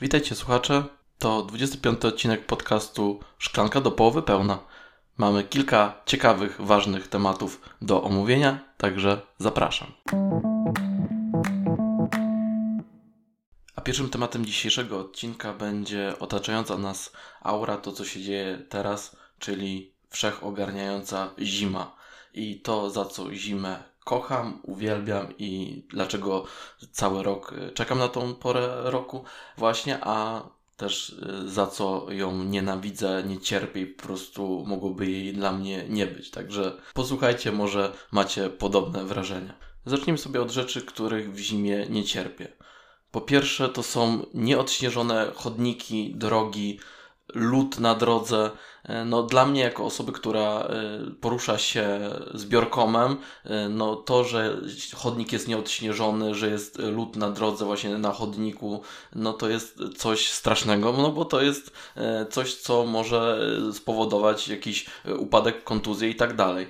Witajcie 0.00 0.34
słuchacze. 0.34 0.84
To 1.18 1.42
25 1.42 2.04
odcinek 2.04 2.46
podcastu 2.46 3.20
Szklanka 3.38 3.80
do 3.80 3.90
połowy 3.90 4.22
pełna. 4.22 4.58
Mamy 5.16 5.44
kilka 5.44 6.02
ciekawych, 6.06 6.60
ważnych 6.60 7.08
tematów 7.08 7.60
do 7.82 8.02
omówienia, 8.02 8.58
także 8.76 9.20
zapraszam. 9.38 9.92
A 13.76 13.80
pierwszym 13.80 14.10
tematem 14.10 14.46
dzisiejszego 14.46 15.00
odcinka 15.00 15.52
będzie 15.52 16.18
otaczająca 16.18 16.78
nas 16.78 17.12
aura, 17.40 17.76
to 17.76 17.92
co 17.92 18.04
się 18.04 18.20
dzieje 18.20 18.58
teraz, 18.68 19.16
czyli 19.38 19.94
wszechogarniająca 20.08 21.30
zima 21.38 21.96
i 22.34 22.60
to, 22.60 22.90
za 22.90 23.04
co 23.04 23.34
zimę 23.34 23.95
kocham, 24.06 24.60
uwielbiam 24.62 25.26
i 25.38 25.82
dlaczego 25.88 26.44
cały 26.92 27.22
rok 27.22 27.52
e, 27.52 27.70
czekam 27.70 27.98
na 27.98 28.08
tą 28.08 28.34
porę 28.34 28.80
roku 28.84 29.24
właśnie, 29.56 29.98
a 30.02 30.42
też 30.76 31.16
e, 31.22 31.48
za 31.48 31.66
co 31.66 32.06
ją 32.10 32.44
nienawidzę, 32.44 33.22
nie 33.26 33.40
cierpię 33.40 33.80
i 33.80 33.86
po 33.86 34.02
prostu 34.02 34.64
mogłoby 34.66 35.10
jej 35.10 35.32
dla 35.32 35.52
mnie 35.52 35.84
nie 35.88 36.06
być. 36.06 36.30
Także 36.30 36.76
posłuchajcie, 36.94 37.52
może 37.52 37.92
macie 38.12 38.50
podobne 38.50 39.04
wrażenia. 39.04 39.54
Zacznijmy 39.86 40.18
sobie 40.18 40.42
od 40.42 40.50
rzeczy, 40.50 40.82
których 40.82 41.32
w 41.32 41.38
zimie 41.38 41.86
nie 41.90 42.04
cierpię. 42.04 42.48
Po 43.10 43.20
pierwsze, 43.20 43.68
to 43.68 43.82
są 43.82 44.26
nieodśnieżone 44.34 45.32
chodniki, 45.34 46.14
drogi, 46.16 46.80
lód 47.34 47.80
na 47.80 47.94
drodze. 47.94 48.50
E, 48.84 49.04
no, 49.04 49.22
dla 49.22 49.46
mnie, 49.46 49.60
jako 49.60 49.84
osoby, 49.84 50.12
która 50.12 50.42
e, 50.42 50.70
porusza 51.20 51.58
się 51.58 52.00
zbiorkomem, 52.34 53.16
e, 53.44 53.68
no, 53.68 53.96
to, 53.96 54.24
że 54.24 54.60
chodnik 54.94 55.32
jest 55.32 55.48
nieodśnieżony, 55.48 56.34
że 56.34 56.50
jest 56.50 56.78
lód 56.78 57.16
na 57.16 57.30
drodze, 57.30 57.64
właśnie 57.64 57.98
na 57.98 58.12
chodniku, 58.12 58.82
no 59.14 59.32
to 59.32 59.48
jest 59.48 59.78
coś 59.96 60.30
strasznego, 60.30 60.92
no 60.92 61.12
bo 61.12 61.24
to 61.24 61.42
jest 61.42 61.72
coś, 62.30 62.54
co 62.54 62.84
może 62.84 63.40
spowodować 63.72 64.48
jakiś 64.48 64.86
upadek, 65.18 65.64
kontuzję 65.64 66.10
i 66.10 66.14
tak 66.14 66.36
dalej. 66.36 66.68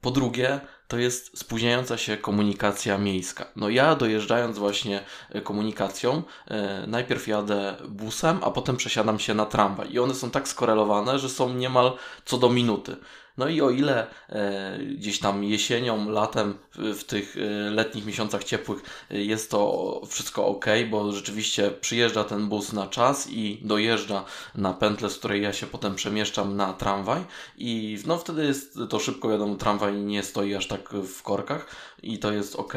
Po 0.00 0.10
drugie, 0.10 0.60
to 0.90 0.98
jest 0.98 1.38
spóźniająca 1.38 1.98
się 1.98 2.16
komunikacja 2.16 2.98
miejska. 2.98 3.46
No 3.56 3.68
ja 3.68 3.94
dojeżdżając 3.94 4.58
właśnie 4.58 5.04
e, 5.30 5.40
komunikacją, 5.40 6.22
e, 6.48 6.86
najpierw 6.86 7.28
jadę 7.28 7.76
busem, 7.88 8.38
a 8.42 8.50
potem 8.50 8.76
przesiadam 8.76 9.18
się 9.18 9.34
na 9.34 9.46
tramwaj. 9.46 9.92
I 9.92 9.98
one 9.98 10.14
są 10.14 10.30
tak 10.30 10.48
skorelowane, 10.48 11.18
że 11.18 11.28
są 11.28 11.54
niemal 11.54 11.96
co 12.24 12.38
do 12.38 12.50
minuty. 12.50 12.96
No 13.38 13.48
i 13.48 13.60
o 13.60 13.70
ile 13.70 14.06
e, 14.28 14.78
gdzieś 14.78 15.18
tam 15.18 15.44
jesienią, 15.44 16.10
latem, 16.10 16.54
w, 16.74 17.04
tych 17.04 17.36
e, 17.36 17.70
letnich 17.70 18.06
miesiącach 18.06 18.44
ciepłych 18.44 18.82
e, 19.10 19.18
jest 19.18 19.50
to 19.50 20.00
wszystko 20.08 20.46
ok, 20.46 20.66
bo 20.90 21.12
rzeczywiście 21.12 21.70
przyjeżdża 21.70 22.24
ten 22.24 22.48
bus 22.48 22.72
na 22.72 22.86
czas 22.86 23.30
i 23.30 23.60
dojeżdża 23.62 24.24
na 24.54 24.72
pętlę, 24.72 25.10
z 25.10 25.18
której 25.18 25.42
ja 25.42 25.52
się 25.52 25.66
potem 25.66 25.94
przemieszczam 25.94 26.56
na 26.56 26.72
tramwaj 26.72 27.24
i 27.58 27.98
no 28.06 28.18
wtedy 28.18 28.44
jest 28.44 28.78
to 28.88 28.98
szybko, 28.98 29.28
wiadomo, 29.28 29.54
tramwaj 29.54 29.94
nie 29.94 30.22
stoi 30.22 30.54
aż 30.54 30.66
tak 30.66 30.90
w 30.90 31.22
korkach 31.22 31.66
i 32.02 32.18
to 32.18 32.32
jest 32.32 32.56
ok. 32.56 32.74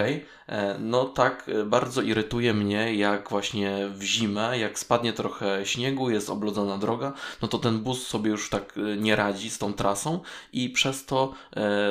No 0.80 1.06
tak 1.06 1.50
bardzo 1.66 2.02
irytuje 2.02 2.54
mnie, 2.54 2.96
jak 2.96 3.30
właśnie 3.30 3.90
w 3.96 4.04
zimę, 4.04 4.60
jak 4.60 4.80
spadnie 4.80 5.14
trochę 5.14 5.66
śniegu, 5.66 6.10
jest 6.10 6.30
oblodzona 6.30 6.78
droga, 6.78 7.14
no 7.42 7.48
to 7.48 7.58
ten 7.58 7.80
bus 7.80 8.08
sobie 8.08 8.32
już 8.32 8.50
tak 8.50 8.76
nie 8.98 9.16
radzi 9.16 9.50
z 9.50 9.58
tą 9.58 9.74
trasą 9.74 10.20
i 10.54 10.70
przez 10.70 11.06
to, 11.06 11.34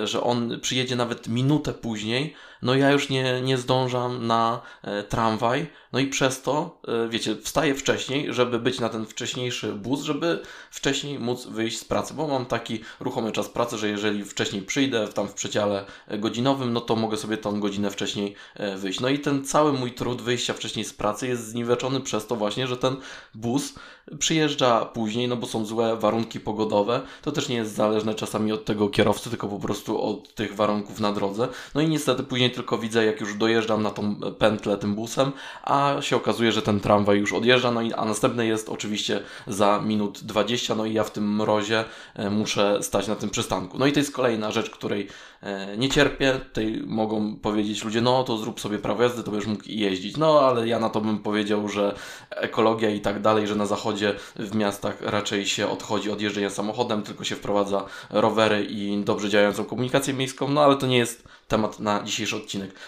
że 0.05 0.23
on 0.23 0.61
przyjedzie 0.61 0.97
nawet 0.97 1.29
minutę 1.29 1.73
później, 1.73 2.35
no 2.63 2.75
ja 2.75 2.91
już 2.91 3.09
nie, 3.09 3.41
nie 3.41 3.59
zdążam 3.59 4.27
na 4.27 4.61
tramwaj, 5.09 5.67
no 5.93 5.99
i 5.99 6.07
przez 6.07 6.43
to, 6.43 6.81
wiecie, 7.09 7.37
wstaję 7.37 7.75
wcześniej, 7.75 8.35
żeby 8.35 8.59
być 8.59 8.81
na 8.81 8.89
ten 8.89 9.07
wcześniejszy 9.07 9.73
bus, 9.73 10.03
żeby 10.03 10.43
wcześniej 10.71 11.19
móc 11.19 11.47
wyjść 11.47 11.79
z 11.79 11.85
pracy, 11.85 12.15
bo 12.15 12.29
mam 12.29 12.47
taki 12.47 12.81
ruchomy 13.01 13.33
czas 13.33 13.49
pracy, 13.49 13.79
że 13.79 13.89
jeżeli 13.89 14.25
wcześniej 14.25 14.63
przyjdę, 14.63 15.09
tam 15.09 15.29
w 15.29 15.35
przedziale 15.35 15.85
godzinowym, 16.19 16.73
no 16.73 16.81
to 16.81 16.97
mogę 16.97 17.17
sobie 17.17 17.37
tą 17.37 17.61
godzinę 17.61 17.91
wcześniej 17.91 18.35
E, 18.55 18.77
wyjść. 18.77 19.01
No 19.01 19.09
i 19.09 19.19
ten 19.19 19.45
cały 19.45 19.73
mój 19.73 19.93
trud 19.93 20.23
wyjścia 20.23 20.55
wcześniej 20.55 20.85
z 20.85 20.93
pracy 20.93 21.29
jest 21.29 21.49
zniweczony 21.49 22.01
przez 22.01 22.27
to 22.27 22.37
właśnie, 22.37 22.67
że 22.67 22.77
ten 22.77 22.97
bus 23.35 23.75
przyjeżdża 24.19 24.85
później, 24.85 25.29
no 25.29 25.37
bo 25.37 25.47
są 25.47 25.65
złe 25.65 25.97
warunki 25.97 26.41
pogodowe. 26.41 27.01
To 27.23 27.33
też 27.33 27.49
nie 27.49 27.57
jest 27.57 27.75
zależne 27.75 28.15
czasami 28.15 28.53
od 28.53 28.65
tego 28.65 28.89
kierowcy, 28.89 29.31
tylko 29.31 29.49
po 29.49 29.59
prostu 29.59 30.03
od 30.03 30.35
tych 30.35 30.57
warunków 30.57 31.01
na 31.01 31.13
drodze. 31.13 31.49
No 31.75 31.81
i 31.81 31.89
niestety 31.89 32.23
później 32.23 32.51
tylko 32.53 32.79
widzę, 32.79 33.05
jak 33.05 33.21
już 33.21 33.35
dojeżdżam 33.35 33.83
na 33.83 33.91
tą 33.91 34.17
pętlę 34.39 34.79
tym 34.79 34.95
busem, 34.95 35.33
a 35.63 35.97
się 36.01 36.17
okazuje, 36.17 36.53
że 36.53 36.63
ten 36.63 36.81
tramwaj 36.81 37.19
już 37.19 37.33
odjeżdża, 37.33 37.71
no 37.71 37.83
i 37.83 37.93
a 37.93 38.05
następny 38.05 38.47
jest 38.47 38.69
oczywiście 38.69 39.23
za 39.47 39.81
minut 39.85 40.21
20, 40.23 40.75
no 40.75 40.87
i 40.87 40.93
ja 40.93 41.05
w 41.05 41.11
tym 41.11 41.37
mrozie 41.37 41.85
e, 42.15 42.31
muszę 42.31 42.83
stać 42.83 43.09
na 43.09 43.17
tym 43.17 43.31
przystanku. 43.31 43.79
No 43.79 43.87
i 43.87 43.93
to 43.93 44.01
jest 44.01 44.13
kolejna 44.13 44.51
rzecz, 44.51 44.71
której 44.71 45.09
e, 45.43 45.77
nie 45.77 45.89
cierpię. 45.89 46.33
Tutaj 46.33 46.83
mogą 46.87 47.37
powiedzieć 47.37 47.85
ludzie, 47.85 48.01
no 48.01 48.25
to 48.25 48.37
zrób 48.37 48.61
sobie 48.61 48.79
prawo 48.79 49.03
jazdy, 49.03 49.23
to 49.23 49.31
będziesz 49.31 49.49
mógł 49.49 49.65
jeździć. 49.67 50.17
No 50.17 50.41
ale 50.41 50.69
ja 50.69 50.79
na 50.79 50.91
to 50.91 51.01
bym 51.01 51.19
powiedział, 51.19 51.69
że 51.69 51.95
ekologia 52.31 52.91
i 52.91 53.01
tak 53.01 53.23
dalej, 53.23 53.47
że 53.47 53.55
na 53.55 53.67
zachodzie 53.67 54.15
w 54.37 54.55
miastach 54.55 55.01
raczej 55.01 55.47
się 55.47 55.69
odchodzi 55.69 56.11
od 56.11 56.21
jeżdżenia 56.21 56.51
samochodem, 56.51 57.03
tylko 57.03 57.25
się 57.25 57.37
wprowadza 57.37 57.85
rowery 58.11 58.65
i 58.65 59.05
dobrze 59.05 59.29
działającą 59.29 59.65
komunikację 59.65 60.15
miejską, 60.15 60.49
no 60.49 60.61
ale 60.61 60.77
to 60.77 60.87
nie 60.87 60.99
jest 60.99 61.29
temat 61.49 61.81
na 61.81 62.03
dzisiejszy. 62.03 62.37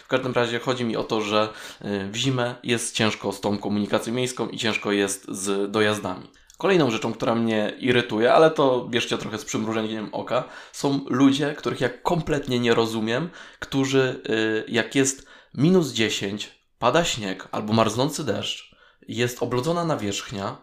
W 0.04 0.08
każdym 0.08 0.32
razie 0.32 0.58
chodzi 0.58 0.84
mi 0.84 0.96
o 0.96 1.04
to, 1.04 1.20
że 1.20 1.48
y, 1.84 2.08
w 2.10 2.16
zimę 2.16 2.54
jest 2.62 2.94
ciężko 2.94 3.32
z 3.32 3.40
tą 3.40 3.58
komunikacją 3.58 4.14
miejską 4.14 4.48
i 4.48 4.58
ciężko 4.58 4.92
jest 4.92 5.26
z 5.28 5.70
dojazdami. 5.70 6.30
Kolejną 6.58 6.90
rzeczą, 6.90 7.12
która 7.12 7.34
mnie 7.34 7.72
irytuje, 7.78 8.32
ale 8.32 8.50
to 8.50 8.86
bierzcie 8.90 9.18
trochę 9.18 9.38
z 9.38 9.44
przymrużeniem 9.44 10.08
oka, 10.12 10.44
są 10.72 11.00
ludzie, 11.08 11.54
których 11.54 11.80
ja 11.80 11.88
kompletnie 11.88 12.58
nie 12.58 12.74
rozumiem, 12.74 13.30
którzy 13.58 14.22
y, 14.30 14.64
jak 14.68 14.94
jest 14.94 15.26
minus 15.54 15.92
10, 15.92 16.50
pada 16.78 17.04
śnieg 17.04 17.48
albo 17.52 17.72
marznący 17.72 18.24
deszcz, 18.24 18.76
jest 19.08 19.42
oblodzona 19.42 19.84
nawierzchnia, 19.84 20.56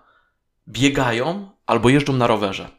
biegają 0.68 1.50
albo 1.66 1.90
jeżdżą 1.90 2.14
na 2.14 2.28
rowerze. 2.28 2.70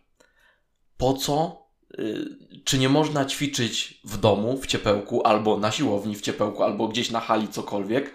Po 0.97 1.15
co? 1.15 1.62
Y, 1.99 2.37
czy 2.65 2.79
nie 2.79 2.89
można 2.89 3.25
ćwiczyć 3.25 4.01
w 4.05 4.19
domu 4.19 4.57
w 4.57 4.67
ciepełku, 4.67 5.27
albo 5.27 5.59
na 5.59 5.71
siłowni 5.71 6.17
w 6.17 6.21
ciepełku, 6.21 6.63
albo 6.63 6.89
gdzieś 6.89 7.11
na 7.11 7.21
hali, 7.21 7.49
cokolwiek? 7.49 8.15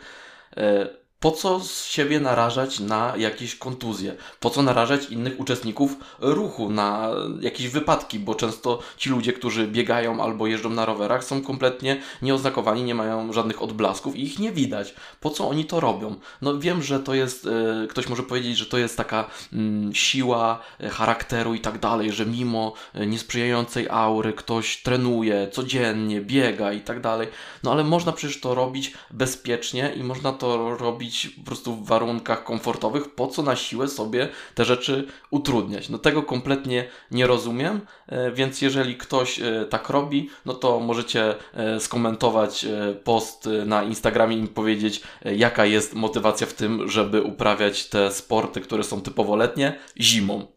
Po 1.20 1.32
co 1.32 1.60
z 1.60 1.86
siebie 1.86 2.20
narażać 2.20 2.80
na 2.80 3.14
jakieś 3.18 3.56
kontuzje? 3.56 4.16
Po 4.40 4.50
co 4.50 4.62
narażać 4.62 5.10
innych 5.10 5.40
uczestników 5.40 5.96
ruchu 6.20 6.70
na 6.70 7.10
jakieś 7.42 7.68
wypadki? 7.68 8.20
Bo 8.20 8.36
często 8.36 8.80
ci 8.98 9.10
ludzie, 9.10 9.34
którzy 9.34 9.68
biegają 9.68 10.24
albo 10.24 10.48
jeżdżą 10.48 10.70
na 10.70 10.86
rowerach, 10.86 11.24
są 11.24 11.42
kompletnie 11.42 12.02
nieoznakowani, 12.22 12.84
nie 12.84 12.96
mają 12.96 13.34
żadnych 13.34 13.62
odblasków 13.62 14.16
i 14.16 14.24
ich 14.24 14.40
nie 14.40 14.52
widać. 14.52 14.96
Po 15.20 15.30
co 15.30 15.50
oni 15.50 15.66
to 15.66 15.80
robią? 15.80 16.16
No 16.42 16.60
wiem, 16.60 16.84
że 16.84 17.00
to 17.00 17.14
jest, 17.14 17.48
e, 17.48 17.88
ktoś 17.88 18.10
może 18.10 18.24
powiedzieć, 18.24 18.58
że 18.58 18.66
to 18.66 18.78
jest 18.78 18.98
taka 18.98 19.30
mm, 19.54 19.96
siła 19.96 20.60
e, 20.80 20.90
charakteru 20.90 21.54
i 21.54 21.60
tak 21.60 21.80
dalej, 21.80 22.12
że 22.12 22.26
mimo 22.26 22.74
e, 22.94 23.08
niesprzyjającej 23.08 23.88
aury 23.90 24.34
ktoś 24.34 24.82
trenuje 24.84 25.48
codziennie, 25.52 26.22
biega 26.22 26.74
i 26.74 26.82
tak 26.82 27.02
dalej. 27.02 27.28
No 27.64 27.72
ale 27.72 27.84
można 27.84 28.12
przecież 28.12 28.42
to 28.42 28.56
robić 28.56 28.94
bezpiecznie 29.12 29.94
i 29.96 30.04
można 30.04 30.34
to 30.34 30.78
robić 30.78 31.07
robić 31.08 31.28
po 31.28 31.46
prostu 31.46 31.76
w 31.76 31.86
warunkach 31.86 32.44
komfortowych, 32.44 33.16
po 33.16 33.28
co 33.28 33.44
na 33.44 33.56
siłę 33.56 33.88
sobie 33.88 34.30
te 34.56 34.66
rzeczy 34.66 35.08
utrudniać. 35.32 35.90
No 35.90 35.98
tego 35.98 36.24
kompletnie 36.24 36.88
nie 37.12 37.28
rozumiem, 37.28 37.82
e, 38.08 38.32
więc 38.32 38.62
jeżeli 38.62 38.98
ktoś 38.98 39.40
e, 39.40 39.66
tak 39.70 39.90
robi, 39.90 40.30
no 40.46 40.54
to 40.54 40.80
możecie 40.80 41.36
e, 41.54 41.80
skomentować 41.80 42.66
post 43.04 43.50
na 43.66 43.84
Instagramie 43.84 44.38
i 44.38 44.48
powiedzieć, 44.48 45.02
jaka 45.26 45.66
jest 45.66 45.94
motywacja 45.94 46.48
w 46.48 46.54
tym, 46.54 46.90
żeby 46.90 47.22
uprawiać 47.22 47.90
te 47.90 48.12
sporty, 48.12 48.62
które 48.62 48.84
są 48.84 49.02
typowo 49.02 49.36
letnie, 49.36 49.80
zimą. 50.00 50.48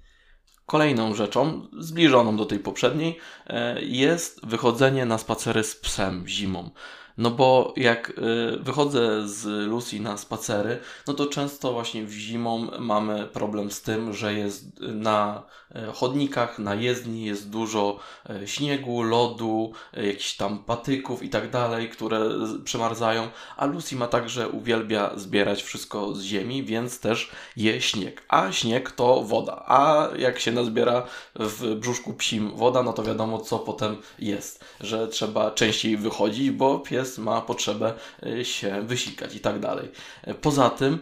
Kolejną 0.67 1.15
rzeczą, 1.15 1.69
zbliżoną 1.79 2.37
do 2.37 2.47
tej 2.47 2.59
poprzedniej, 2.59 3.19
jest 3.81 4.47
wychodzenie 4.47 5.07
na 5.07 5.19
spacery 5.19 5.65
z 5.65 5.77
psem 5.77 6.29
zimą. 6.29 6.71
No 7.21 7.31
bo 7.31 7.75
jak 7.77 8.11
y, 8.11 8.13
wychodzę 8.61 9.29
z 9.29 9.45
Lucy 9.69 10.01
na 10.01 10.17
spacery, 10.17 10.79
no 11.07 11.15
to 11.15 11.27
często 11.27 11.73
właśnie 11.73 12.05
w 12.05 12.13
zimą 12.13 12.69
mamy 12.79 13.27
problem 13.27 13.71
z 13.71 13.83
tym, 13.83 14.13
że 14.13 14.35
jest 14.35 14.81
na 14.81 15.43
y, 15.71 15.93
chodnikach, 15.95 16.59
na 16.59 16.75
jezdni 16.75 17.25
jest 17.25 17.51
dużo 17.51 17.99
y, 18.43 18.49
śniegu, 18.49 19.03
lodu, 19.03 19.73
jakichś 19.93 20.37
tam 20.37 20.59
patyków 20.59 21.23
i 21.23 21.29
tak 21.29 21.51
dalej, 21.51 21.91
które 21.91 22.21
przemarzają, 22.65 23.29
a 23.57 23.67
Lucy 23.67 23.97
ma 23.97 24.07
także 24.07 24.49
uwielbia 24.49 25.11
zbierać 25.17 25.63
wszystko 25.63 26.15
z 26.15 26.23
ziemi, 26.23 26.65
więc 26.65 27.01
też 27.01 27.31
je 27.57 27.81
śnieg. 27.81 28.23
A 28.29 28.53
śnieg 28.53 28.91
to 28.91 29.23
woda, 29.23 29.65
a 29.67 30.09
jak 30.19 30.39
się 30.39 30.53
nazbiera 30.53 31.07
w 31.35 31.75
brzuszku 31.75 32.15
psim 32.15 32.51
woda, 32.57 32.83
no 32.83 32.93
to 32.93 33.03
wiadomo 33.03 33.39
co 33.39 33.59
potem 33.59 33.97
jest, 34.19 34.65
że 34.81 35.09
trzeba 35.09 35.51
częściej 35.51 35.97
wychodzić, 35.97 36.51
bo 36.51 36.79
pies 36.79 37.10
ma 37.19 37.41
potrzebę 37.41 37.95
się 38.43 38.83
wysikać 38.83 39.35
i 39.35 39.41
tak 39.41 39.61
dalej. 39.61 39.89
Poza 40.41 40.71
tym, 40.71 40.99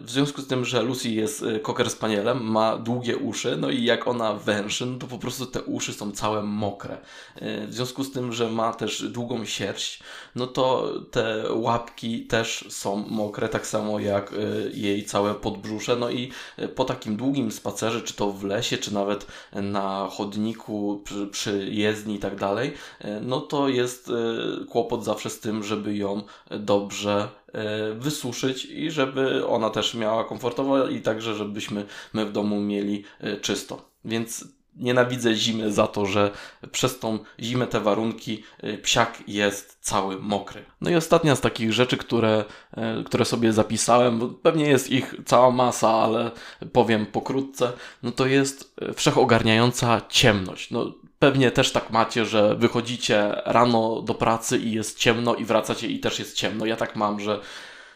w 0.00 0.10
związku 0.10 0.42
z 0.42 0.46
tym, 0.46 0.64
że 0.64 0.82
Lucy 0.82 1.10
jest 1.10 1.44
cocker 1.62 1.90
spanielem, 1.90 2.50
ma 2.50 2.76
długie 2.76 3.16
uszy, 3.16 3.56
no 3.56 3.70
i 3.70 3.84
jak 3.84 4.08
ona 4.08 4.34
węszy, 4.34 4.86
no 4.86 4.98
to 4.98 5.06
po 5.06 5.18
prostu 5.18 5.46
te 5.46 5.62
uszy 5.62 5.92
są 5.92 6.12
całe 6.12 6.42
mokre. 6.42 6.98
W 7.40 7.74
związku 7.74 8.04
z 8.04 8.12
tym, 8.12 8.32
że 8.32 8.50
ma 8.50 8.72
też 8.72 9.02
długą 9.02 9.44
sierść, 9.44 10.02
no 10.34 10.46
to 10.46 10.92
te 11.10 11.44
łapki 11.52 12.26
też 12.26 12.64
są 12.68 12.96
mokre, 13.08 13.48
tak 13.48 13.66
samo 13.66 14.00
jak 14.00 14.34
jej 14.72 15.04
całe 15.04 15.34
podbrzusze. 15.34 15.96
No 15.96 16.10
i 16.10 16.32
po 16.74 16.84
takim 16.84 17.16
długim 17.16 17.52
spacerze, 17.52 18.02
czy 18.02 18.14
to 18.14 18.32
w 18.32 18.44
lesie, 18.44 18.78
czy 18.78 18.94
nawet 18.94 19.26
na 19.52 20.08
chodniku, 20.10 21.02
przy, 21.04 21.26
przy 21.26 21.68
jezdni 21.70 22.14
i 22.14 22.18
tak 22.18 22.36
dalej, 22.36 22.72
no 23.22 23.40
to 23.40 23.68
jest 23.68 24.10
kłopot 24.68 25.04
zawsze 25.04 25.19
z 25.28 25.40
tym, 25.40 25.62
żeby 25.62 25.96
ją 25.96 26.22
dobrze 26.50 27.28
wysuszyć 27.98 28.64
i 28.64 28.90
żeby 28.90 29.46
ona 29.46 29.70
też 29.70 29.94
miała 29.94 30.24
komfortowo 30.24 30.88
i 30.88 31.00
także 31.00 31.34
żebyśmy 31.34 31.86
my 32.12 32.26
w 32.26 32.32
domu 32.32 32.60
mieli 32.60 33.04
czysto. 33.42 33.90
Więc 34.04 34.44
nienawidzę 34.76 35.34
zimy 35.34 35.72
za 35.72 35.86
to, 35.86 36.06
że 36.06 36.30
przez 36.72 36.98
tą 36.98 37.18
zimę 37.40 37.66
te 37.66 37.80
warunki 37.80 38.42
y, 38.64 38.78
psiak 38.78 39.22
jest 39.28 39.78
cały 39.80 40.18
mokry. 40.18 40.64
No 40.80 40.90
i 40.90 40.94
ostatnia 40.94 41.36
z 41.36 41.40
takich 41.40 41.72
rzeczy, 41.72 41.96
które, 41.96 42.44
które 43.06 43.24
sobie 43.24 43.52
zapisałem, 43.52 44.18
bo 44.18 44.28
pewnie 44.28 44.68
jest 44.68 44.90
ich 44.90 45.14
cała 45.26 45.50
masa, 45.50 45.90
ale 45.90 46.30
powiem 46.72 47.06
pokrótce, 47.06 47.72
no 48.02 48.12
to 48.12 48.26
jest 48.26 48.74
wszechogarniająca 48.94 50.00
ciemność. 50.08 50.70
No, 50.70 50.92
Pewnie 51.22 51.50
też 51.50 51.72
tak 51.72 51.90
macie, 51.90 52.24
że 52.24 52.56
wychodzicie 52.56 53.42
rano 53.44 54.02
do 54.02 54.14
pracy 54.14 54.58
i 54.58 54.72
jest 54.72 54.98
ciemno 54.98 55.34
i 55.34 55.44
wracacie 55.44 55.88
i 55.88 56.00
też 56.00 56.18
jest 56.18 56.36
ciemno. 56.36 56.66
Ja 56.66 56.76
tak 56.76 56.96
mam, 56.96 57.20
że 57.20 57.40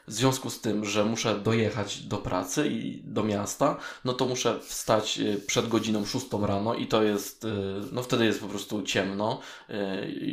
w 0.06 0.12
związku 0.12 0.50
z 0.50 0.60
tym, 0.60 0.84
że 0.84 1.04
muszę 1.04 1.38
dojechać 1.38 2.00
do 2.00 2.18
pracy 2.18 2.68
i 2.68 3.02
do 3.04 3.22
miasta, 3.22 3.76
no 4.04 4.12
to 4.12 4.26
muszę 4.26 4.60
wstać 4.60 5.18
y, 5.18 5.40
przed 5.46 5.68
godziną 5.68 6.04
6 6.04 6.26
rano 6.42 6.74
i 6.74 6.86
to 6.86 7.02
jest, 7.02 7.44
y, 7.44 7.48
no 7.92 8.02
wtedy 8.02 8.24
jest 8.24 8.40
po 8.40 8.46
prostu 8.46 8.82
ciemno, 8.82 9.40
y, 9.70 9.74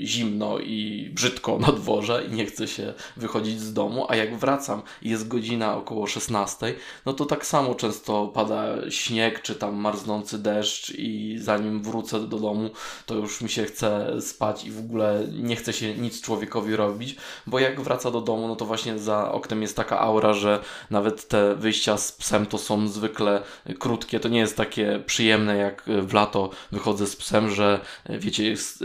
zimno 0.06 0.60
i 0.60 1.10
brzydko 1.14 1.60
na 1.60 1.72
dworze 1.72 2.26
i 2.30 2.32
nie 2.32 2.46
chcę 2.46 2.68
się 2.68 2.94
wychodzić 3.18 3.60
z 3.60 3.74
domu, 3.74 4.06
a 4.10 4.16
jak 4.16 4.38
wracam 4.38 4.82
i 5.02 5.10
jest 5.10 5.28
godzina 5.28 5.78
około 5.78 6.08
16, 6.08 6.76
no 7.06 7.14
to 7.14 7.26
tak 7.26 7.46
samo 7.46 7.76
często 7.76 8.28
pada 8.28 8.92
śnieg 8.92 9.42
czy 9.42 9.56
tam 9.56 9.76
marznący 9.76 10.40
deszcz 10.40 10.90
i 10.90 11.38
zanim 11.40 11.84
wrócę 11.84 12.20
do 12.20 12.40
domu, 12.40 12.70
to 13.06 13.16
już 13.16 13.42
mi 13.42 13.50
się 13.50 13.66
chce 13.66 14.22
spać 14.22 14.66
i 14.66 14.72
w 14.72 14.80
ogóle 14.80 15.28
nie 15.32 15.56
chce 15.56 15.74
się 15.74 15.96
nic 15.96 16.22
człowiekowi 16.22 16.76
robić, 16.76 17.16
bo 17.48 17.60
jak 17.60 17.82
wraca 17.82 18.12
do 18.12 18.22
domu, 18.22 18.48
no 18.48 18.56
to 18.56 18.66
właśnie 18.66 19.00
za 19.00 19.32
oknem 19.32 19.61
jest 19.62 19.76
taka 19.76 20.00
aura, 20.00 20.34
że 20.34 20.60
nawet 20.90 21.28
te 21.28 21.56
wyjścia 21.56 21.98
z 21.98 22.12
psem 22.12 22.46
to 22.46 22.58
są 22.58 22.88
zwykle 22.88 23.42
krótkie. 23.80 24.20
To 24.20 24.30
nie 24.30 24.40
jest 24.40 24.58
takie 24.58 25.04
przyjemne 25.06 25.58
jak 25.58 25.84
w 25.86 26.14
lato 26.14 26.50
wychodzę 26.72 27.08
z 27.08 27.16
psem, 27.16 27.50
że 27.50 27.80
wiecie, 28.10 28.50
jest 28.50 28.84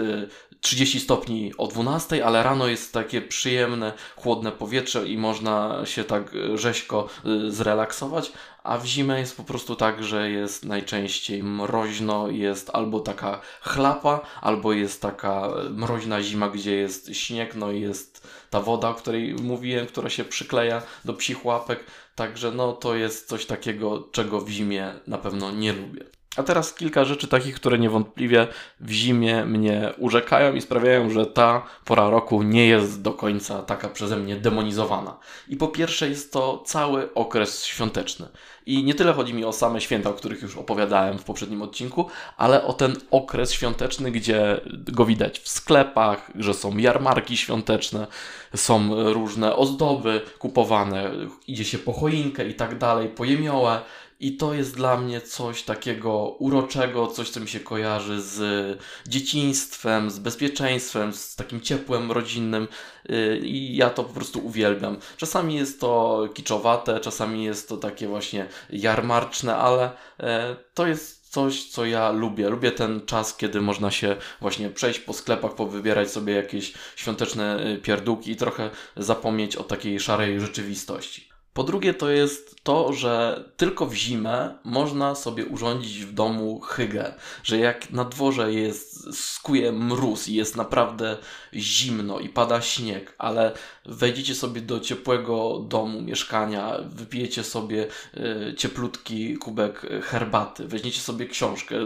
30 0.60 0.98
e, 0.98 1.00
stopni 1.00 1.52
o 1.58 1.66
12, 1.66 2.26
ale 2.26 2.42
rano 2.42 2.66
jest 2.66 2.92
takie 2.92 3.22
przyjemne, 3.22 3.92
chłodne 4.16 4.52
powietrze 4.52 5.06
i 5.06 5.18
można 5.18 5.86
się 5.86 6.04
tak 6.04 6.30
rzeźko 6.54 7.08
e, 7.24 7.50
zrelaksować, 7.50 8.32
a 8.66 8.78
w 8.78 8.86
zimę 8.86 9.20
jest 9.20 9.36
po 9.36 9.44
prostu 9.44 9.76
tak, 9.76 10.04
że 10.04 10.30
jest 10.30 10.64
najczęściej 10.64 11.42
mroźno, 11.42 12.30
jest 12.30 12.70
albo 12.72 13.00
taka 13.00 13.40
chlapa, 13.60 14.20
albo 14.40 14.72
jest 14.72 15.02
taka 15.02 15.48
mroźna 15.70 16.22
zima, 16.22 16.48
gdzie 16.48 16.76
jest 16.76 17.14
śnieg, 17.14 17.54
no 17.54 17.72
i 17.72 17.80
jest 17.80 18.28
ta 18.50 18.60
woda, 18.60 18.88
o 18.88 18.94
której 18.94 19.34
mówiłem, 19.34 19.86
która 19.86 20.10
się 20.10 20.24
przykleja 20.24 20.82
do 21.04 21.14
psich 21.14 21.46
łapek, 21.46 21.84
także 22.14 22.50
no 22.50 22.72
to 22.72 22.94
jest 22.94 23.28
coś 23.28 23.46
takiego, 23.46 24.08
czego 24.12 24.40
w 24.40 24.48
zimie 24.48 24.92
na 25.06 25.18
pewno 25.18 25.50
nie 25.50 25.72
lubię. 25.72 26.04
A 26.36 26.42
teraz 26.42 26.74
kilka 26.74 27.04
rzeczy 27.04 27.28
takich, 27.28 27.54
które 27.54 27.78
niewątpliwie 27.78 28.46
w 28.80 28.90
zimie 28.90 29.44
mnie 29.44 29.92
urzekają 29.98 30.54
i 30.54 30.60
sprawiają, 30.60 31.10
że 31.10 31.26
ta 31.26 31.66
pora 31.84 32.10
roku 32.10 32.42
nie 32.42 32.66
jest 32.66 33.02
do 33.02 33.12
końca 33.12 33.62
taka 33.62 33.88
przeze 33.88 34.16
mnie 34.16 34.36
demonizowana. 34.36 35.18
I 35.48 35.56
po 35.56 35.68
pierwsze 35.68 36.08
jest 36.08 36.32
to 36.32 36.62
cały 36.66 37.14
okres 37.14 37.64
świąteczny. 37.64 38.28
I 38.66 38.84
nie 38.84 38.94
tyle 38.94 39.12
chodzi 39.12 39.34
mi 39.34 39.44
o 39.44 39.52
same 39.52 39.80
święta, 39.80 40.10
o 40.10 40.12
których 40.12 40.42
już 40.42 40.56
opowiadałem 40.56 41.18
w 41.18 41.24
poprzednim 41.24 41.62
odcinku, 41.62 42.06
ale 42.36 42.64
o 42.64 42.72
ten 42.72 42.96
okres 43.10 43.52
świąteczny, 43.52 44.10
gdzie 44.10 44.60
go 44.72 45.04
widać 45.04 45.38
w 45.38 45.48
sklepach, 45.48 46.30
że 46.34 46.54
są 46.54 46.76
jarmarki 46.76 47.36
świąteczne, 47.36 48.06
są 48.56 48.90
różne 49.12 49.56
ozdoby 49.56 50.20
kupowane, 50.38 51.10
idzie 51.46 51.64
się 51.64 51.78
po 51.78 51.92
choinkę 51.92 52.48
i 52.48 52.54
tak 52.54 52.78
dalej, 52.78 53.08
po 53.08 53.24
jemiołę. 53.24 53.80
I 54.20 54.36
to 54.36 54.54
jest 54.54 54.74
dla 54.76 54.96
mnie 54.96 55.20
coś 55.20 55.62
takiego 55.62 56.36
uroczego, 56.38 57.06
coś, 57.06 57.30
co 57.30 57.40
mi 57.40 57.48
się 57.48 57.60
kojarzy 57.60 58.22
z 58.22 58.78
dzieciństwem, 59.08 60.10
z 60.10 60.18
bezpieczeństwem, 60.18 61.12
z 61.12 61.36
takim 61.36 61.60
ciepłem 61.60 62.12
rodzinnym. 62.12 62.68
Y, 63.10 63.40
I 63.42 63.76
ja 63.76 63.90
to 63.90 64.04
po 64.04 64.12
prostu 64.12 64.46
uwielbiam. 64.46 64.96
Czasami 65.16 65.54
jest 65.54 65.80
to 65.80 66.22
kiczowate, 66.34 67.00
czasami 67.00 67.44
jest 67.44 67.68
to 67.68 67.76
takie 67.76 68.08
właśnie 68.08 68.48
jarmarczne, 68.70 69.56
ale 69.56 69.90
e, 70.20 70.56
to 70.74 70.86
jest 70.86 71.30
coś, 71.30 71.64
co 71.64 71.86
ja 71.86 72.10
lubię. 72.10 72.48
Lubię 72.48 72.72
ten 72.72 73.06
czas, 73.06 73.36
kiedy 73.36 73.60
można 73.60 73.90
się 73.90 74.16
właśnie 74.40 74.70
przejść 74.70 74.98
po 74.98 75.12
sklepach, 75.12 75.54
powybierać 75.54 76.10
sobie 76.10 76.34
jakieś 76.34 76.72
świąteczne 76.96 77.66
y, 77.66 77.78
pierdółki 77.78 78.30
i 78.30 78.36
trochę 78.36 78.70
zapomnieć 78.96 79.56
o 79.56 79.64
takiej 79.64 80.00
szarej 80.00 80.40
rzeczywistości. 80.40 81.35
Po 81.56 81.64
drugie, 81.64 81.94
to 81.94 82.10
jest 82.10 82.56
to, 82.62 82.92
że 82.92 83.44
tylko 83.56 83.86
w 83.86 83.94
zimę 83.94 84.58
można 84.64 85.14
sobie 85.14 85.46
urządzić 85.46 86.04
w 86.04 86.12
domu 86.12 86.60
hygę. 86.60 87.14
Że 87.42 87.58
jak 87.58 87.90
na 87.90 88.04
dworze 88.04 88.52
jest, 88.52 89.14
skuje 89.16 89.72
mróz 89.72 90.28
i 90.28 90.34
jest 90.34 90.56
naprawdę 90.56 91.16
zimno 91.54 92.20
i 92.20 92.28
pada 92.28 92.60
śnieg, 92.60 93.14
ale 93.18 93.52
wejdziecie 93.86 94.34
sobie 94.34 94.60
do 94.60 94.80
ciepłego 94.80 95.58
domu, 95.68 96.00
mieszkania, 96.00 96.76
wypijecie 96.86 97.44
sobie 97.44 97.86
y, 98.16 98.54
cieplutki 98.54 99.36
kubek 99.36 99.86
herbaty, 100.02 100.68
weźmiecie 100.68 101.00
sobie 101.00 101.26
książkę, 101.26 101.76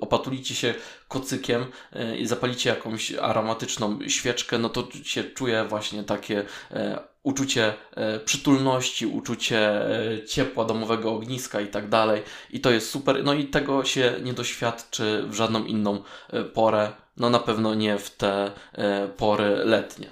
opatulicie 0.00 0.54
się 0.54 0.74
kocykiem 1.08 1.62
y, 1.62 2.16
i 2.16 2.26
zapalicie 2.26 2.70
jakąś 2.70 3.12
aromatyczną 3.12 3.98
świeczkę, 4.06 4.58
no 4.58 4.68
to 4.68 4.88
się 5.02 5.24
czuje 5.24 5.64
właśnie 5.64 6.04
takie 6.04 6.40
y, 6.40 7.17
uczucie 7.28 7.74
e, 7.96 8.20
przytulności, 8.20 9.06
uczucie 9.06 9.58
e, 9.58 10.24
ciepła 10.24 10.64
domowego 10.64 11.12
ogniska 11.12 11.60
i 11.60 11.68
tak 11.68 11.88
dalej. 11.88 12.22
I 12.50 12.60
to 12.60 12.70
jest 12.70 12.90
super. 12.90 13.24
No 13.24 13.34
i 13.34 13.44
tego 13.44 13.84
się 13.84 14.14
nie 14.22 14.32
doświadczy 14.32 15.24
w 15.26 15.34
żadną 15.34 15.64
inną 15.64 16.02
e, 16.30 16.44
porę. 16.44 16.92
No 17.16 17.30
na 17.30 17.38
pewno 17.38 17.74
nie 17.74 17.98
w 17.98 18.10
te 18.10 18.50
pory 19.16 19.56
letnie. 19.64 20.06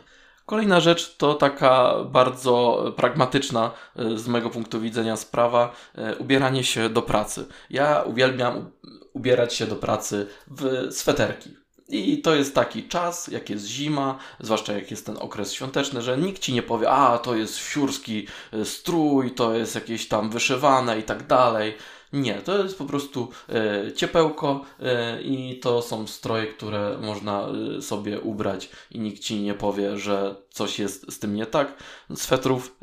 Kolejna 0.47 0.81
rzecz 0.81 1.17
to 1.17 1.35
taka 1.35 1.95
bardzo 2.05 2.85
pragmatyczna 2.97 3.71
z 4.15 4.29
mojego 4.29 4.51
punktu 4.51 4.81
widzenia 4.81 5.17
sprawa 5.17 5.73
ubieranie 6.19 6.65
się 6.65 6.89
do 6.89 7.03
pracy. 7.03 7.47
Ja 7.71 8.03
uwielbiam 8.03 8.71
ubierać 9.13 9.55
się 9.55 9.67
do 9.67 9.77
pracy 9.77 10.27
w 10.51 10.89
sweterki. 10.91 11.66
I 11.89 12.19
to 12.23 12.35
jest 12.35 12.55
taki 12.55 12.89
czas, 12.89 13.29
jak 13.29 13.51
jest 13.51 13.67
zima, 13.67 14.19
zwłaszcza 14.41 14.73
jak 14.73 14.91
jest 14.91 15.07
ten 15.07 15.17
okres 15.17 15.53
świąteczny, 15.53 16.03
że 16.03 16.19
nikt 16.19 16.43
ci 16.43 16.53
nie 16.53 16.63
powie, 16.63 16.91
a 16.91 17.19
to 17.19 17.35
jest 17.35 17.59
wsiórski 17.59 18.27
e, 18.53 18.65
strój, 18.65 19.31
to 19.31 19.55
jest 19.55 19.75
jakieś 19.75 20.09
tam 20.09 20.31
wyszywane 20.31 20.99
i 20.99 21.03
tak 21.03 21.27
dalej. 21.27 21.75
Nie, 22.17 22.35
to 22.35 22.63
jest 22.63 22.79
po 22.79 22.85
prostu 22.85 23.29
e, 23.49 23.93
ciepełko 23.93 24.65
e, 24.81 25.23
i 25.23 25.61
to 25.61 25.83
są 25.83 26.07
stroje, 26.07 26.47
które 26.47 26.99
można 27.03 27.49
e, 27.79 27.83
sobie 27.83 28.21
ubrać 28.21 28.69
i 28.91 29.01
nikt 29.01 29.23
ci 29.23 29.41
nie 29.41 29.55
powie, 29.55 29.99
że 29.99 30.35
coś 30.51 30.79
jest 30.79 31.13
z 31.13 31.19
tym 31.19 31.35
nie 31.35 31.47
tak. 31.47 31.83
Swetrów 32.15 32.77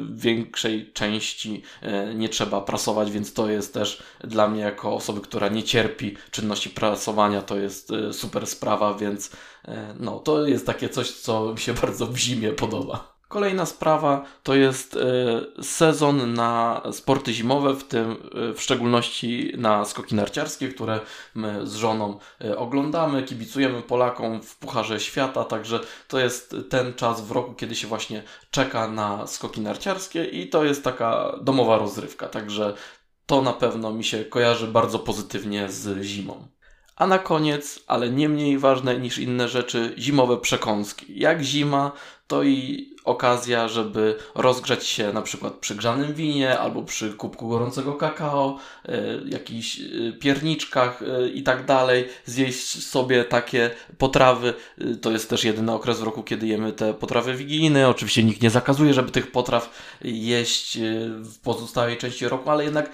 w 0.00 0.20
większej 0.20 0.92
części 0.92 1.62
nie 2.14 2.28
trzeba 2.28 2.60
prasować, 2.60 3.10
więc 3.10 3.32
to 3.32 3.50
jest 3.50 3.74
też 3.74 4.02
dla 4.24 4.48
mnie 4.48 4.60
jako 4.60 4.94
osoby, 4.94 5.20
która 5.20 5.48
nie 5.48 5.62
cierpi 5.62 6.16
czynności 6.30 6.70
prasowania, 6.70 7.42
to 7.42 7.56
jest 7.56 7.92
super 8.12 8.46
sprawa, 8.46 8.94
więc 8.94 9.30
no, 10.00 10.18
to 10.18 10.46
jest 10.46 10.66
takie 10.66 10.88
coś, 10.88 11.10
co 11.12 11.52
mi 11.52 11.58
się 11.58 11.74
bardzo 11.82 12.06
w 12.06 12.16
zimie 12.16 12.52
podoba. 12.52 13.13
Kolejna 13.34 13.66
sprawa 13.66 14.24
to 14.42 14.54
jest 14.54 14.96
e, 14.96 15.62
sezon 15.62 16.34
na 16.34 16.82
sporty 16.92 17.32
zimowe, 17.32 17.74
w 17.74 17.84
tym 17.84 18.10
e, 18.10 18.54
w 18.54 18.62
szczególności 18.62 19.52
na 19.56 19.84
skoki 19.84 20.14
narciarskie, 20.14 20.68
które 20.68 21.00
my 21.34 21.66
z 21.66 21.74
żoną 21.74 22.18
e, 22.44 22.58
oglądamy, 22.58 23.22
kibicujemy 23.22 23.82
Polakom 23.82 24.42
w 24.42 24.56
Pucharze 24.56 25.00
Świata, 25.00 25.44
także 25.44 25.80
to 26.08 26.18
jest 26.18 26.56
ten 26.70 26.94
czas 26.94 27.20
w 27.20 27.30
roku, 27.30 27.54
kiedy 27.54 27.74
się 27.74 27.86
właśnie 27.86 28.22
czeka 28.50 28.88
na 28.88 29.26
skoki 29.26 29.60
narciarskie 29.60 30.24
i 30.24 30.48
to 30.48 30.64
jest 30.64 30.84
taka 30.84 31.38
domowa 31.42 31.78
rozrywka, 31.78 32.28
także 32.28 32.74
to 33.26 33.42
na 33.42 33.52
pewno 33.52 33.92
mi 33.92 34.04
się 34.04 34.24
kojarzy 34.24 34.66
bardzo 34.66 34.98
pozytywnie 34.98 35.70
z 35.70 36.02
zimą. 36.02 36.48
A 36.96 37.06
na 37.06 37.18
koniec, 37.18 37.80
ale 37.86 38.10
nie 38.10 38.28
mniej 38.28 38.58
ważne 38.58 38.98
niż 38.98 39.18
inne 39.18 39.48
rzeczy, 39.48 39.94
zimowe 39.98 40.36
przekąski. 40.36 41.18
Jak 41.18 41.42
zima, 41.42 41.92
to 42.26 42.42
i 42.42 42.93
okazja, 43.04 43.68
żeby 43.68 44.18
rozgrzać 44.34 44.86
się 44.86 45.12
na 45.12 45.22
przykład 45.22 45.54
przy 45.54 45.74
grzanym 45.74 46.14
winie 46.14 46.58
albo 46.58 46.82
przy 46.82 47.12
kubku 47.12 47.48
gorącego 47.48 47.92
kakao, 47.92 48.58
y, 48.88 48.92
jakichś 49.26 49.80
y, 49.80 50.16
pierniczkach 50.20 51.02
y, 51.02 51.30
i 51.30 51.42
tak 51.42 51.64
dalej, 51.64 52.08
zjeść 52.24 52.86
sobie 52.86 53.24
takie 53.24 53.70
potrawy. 53.98 54.54
To 55.02 55.10
jest 55.10 55.30
też 55.30 55.44
jedyny 55.44 55.72
okres 55.72 56.00
w 56.00 56.02
roku, 56.02 56.22
kiedy 56.22 56.46
jemy 56.46 56.72
te 56.72 56.94
potrawy 56.94 57.34
wigilijne. 57.34 57.88
Oczywiście 57.88 58.24
nikt 58.24 58.42
nie 58.42 58.50
zakazuje, 58.50 58.94
żeby 58.94 59.10
tych 59.10 59.32
potraw 59.32 59.70
jeść 60.04 60.78
w 61.18 61.38
pozostałej 61.38 61.96
części 61.98 62.28
roku, 62.28 62.50
ale 62.50 62.64
jednak 62.64 62.90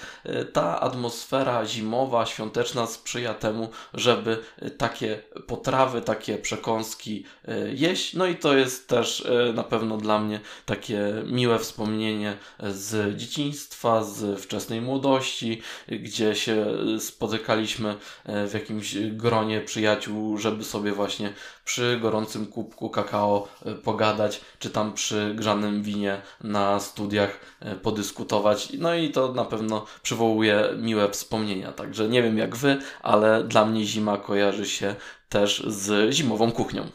ta 0.53 0.81
atmosfera 0.81 1.67
zimowa, 1.67 2.27
świąteczna 2.27 2.87
sprzyja 2.87 3.35
temu, 3.35 3.69
żeby 3.95 4.39
takie 4.79 5.23
potrawy, 5.47 6.01
takie 6.01 6.39
przekąski 6.39 7.25
jeść. 7.75 8.15
No 8.15 8.27
i 8.27 8.37
to 8.37 8.57
jest 8.57 8.89
też 8.89 9.29
na 9.55 9.65
pewno 9.65 10.00
dla 10.01 10.19
mnie 10.19 10.41
takie 10.67 11.01
miłe 11.27 11.59
wspomnienie 11.59 12.37
z 12.63 13.17
dzieciństwa, 13.17 14.05
z 14.05 14.41
wczesnej 14.41 14.81
młodości, 14.81 15.63
gdzie 15.89 16.35
się 16.35 16.67
spotykaliśmy 16.99 17.95
e, 18.25 18.47
w 18.47 18.55
jakimś 18.55 18.97
gronie 18.97 19.61
przyjaciół, 19.61 20.39
żeby 20.39 20.65
sobie 20.65 20.93
właśnie 20.93 21.33
przy 21.65 21.99
gorącym 22.03 22.47
kubku 22.47 22.91
kakao 22.91 23.49
e, 23.65 23.75
pogadać, 23.75 24.41
czy 24.59 24.71
tam 24.71 24.93
przy 24.93 25.35
grzanym 25.35 25.83
winie 25.83 26.23
na 26.41 26.81
studiach 26.81 27.41
e, 27.61 27.75
podyskutować. 27.77 28.73
No 28.79 28.95
i 28.95 29.11
to 29.11 29.33
na 29.33 29.45
pewno 29.45 29.85
przywołuje 30.03 30.65
miłe 30.79 31.11
wspomnienia. 31.11 31.73
Także 31.73 32.09
nie 32.09 32.23
wiem 32.23 32.39
jak 32.39 32.57
wy, 32.57 32.79
ale 33.03 33.45
dla 33.45 33.67
mnie 33.67 33.85
zima 33.85 34.19
kojarzy 34.19 34.67
się 34.67 34.95
też 35.29 35.65
z 35.67 36.15
zimową 36.15 36.53
kuchnią. 36.53 36.87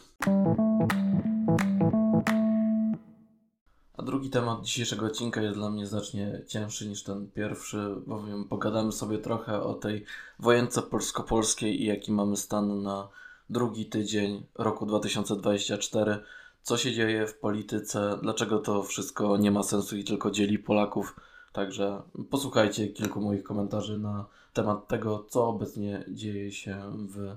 Drugi 4.06 4.30
temat 4.30 4.62
dzisiejszego 4.62 5.06
odcinka 5.06 5.42
jest 5.42 5.58
dla 5.58 5.70
mnie 5.70 5.88
znacznie 5.88 6.42
cięższy 6.48 6.88
niż 6.88 7.04
ten 7.04 7.32
pierwszy, 7.32 7.96
bowiem 8.08 8.46
pogadamy 8.48 8.92
sobie 8.92 9.18
trochę 9.18 9.64
o 9.64 9.74
tej 9.74 10.06
wojence 10.40 10.82
polsko-polskiej 10.82 11.82
i 11.82 11.86
jaki 11.86 12.12
mamy 12.12 12.38
stan 12.38 12.82
na 12.84 13.08
drugi 13.50 13.86
tydzień 13.86 14.46
roku 14.56 14.86
2024. 14.86 16.18
Co 16.62 16.78
się 16.78 16.94
dzieje 16.94 17.28
w 17.28 17.38
polityce, 17.38 18.18
dlaczego 18.22 18.60
to 18.60 18.84
wszystko 18.84 19.38
nie 19.38 19.52
ma 19.52 19.64
sensu 19.64 19.98
i 19.98 20.04
tylko 20.04 20.32
dzieli 20.32 20.60
Polaków. 20.60 21.16
Także 21.54 22.02
posłuchajcie 22.30 22.88
kilku 22.88 23.22
moich 23.22 23.44
komentarzy 23.44 24.00
na 24.00 24.26
temat 24.54 24.88
tego, 24.88 25.26
co 25.30 25.48
obecnie 25.48 26.06
dzieje 26.08 26.52
się 26.52 26.82
w 27.08 27.36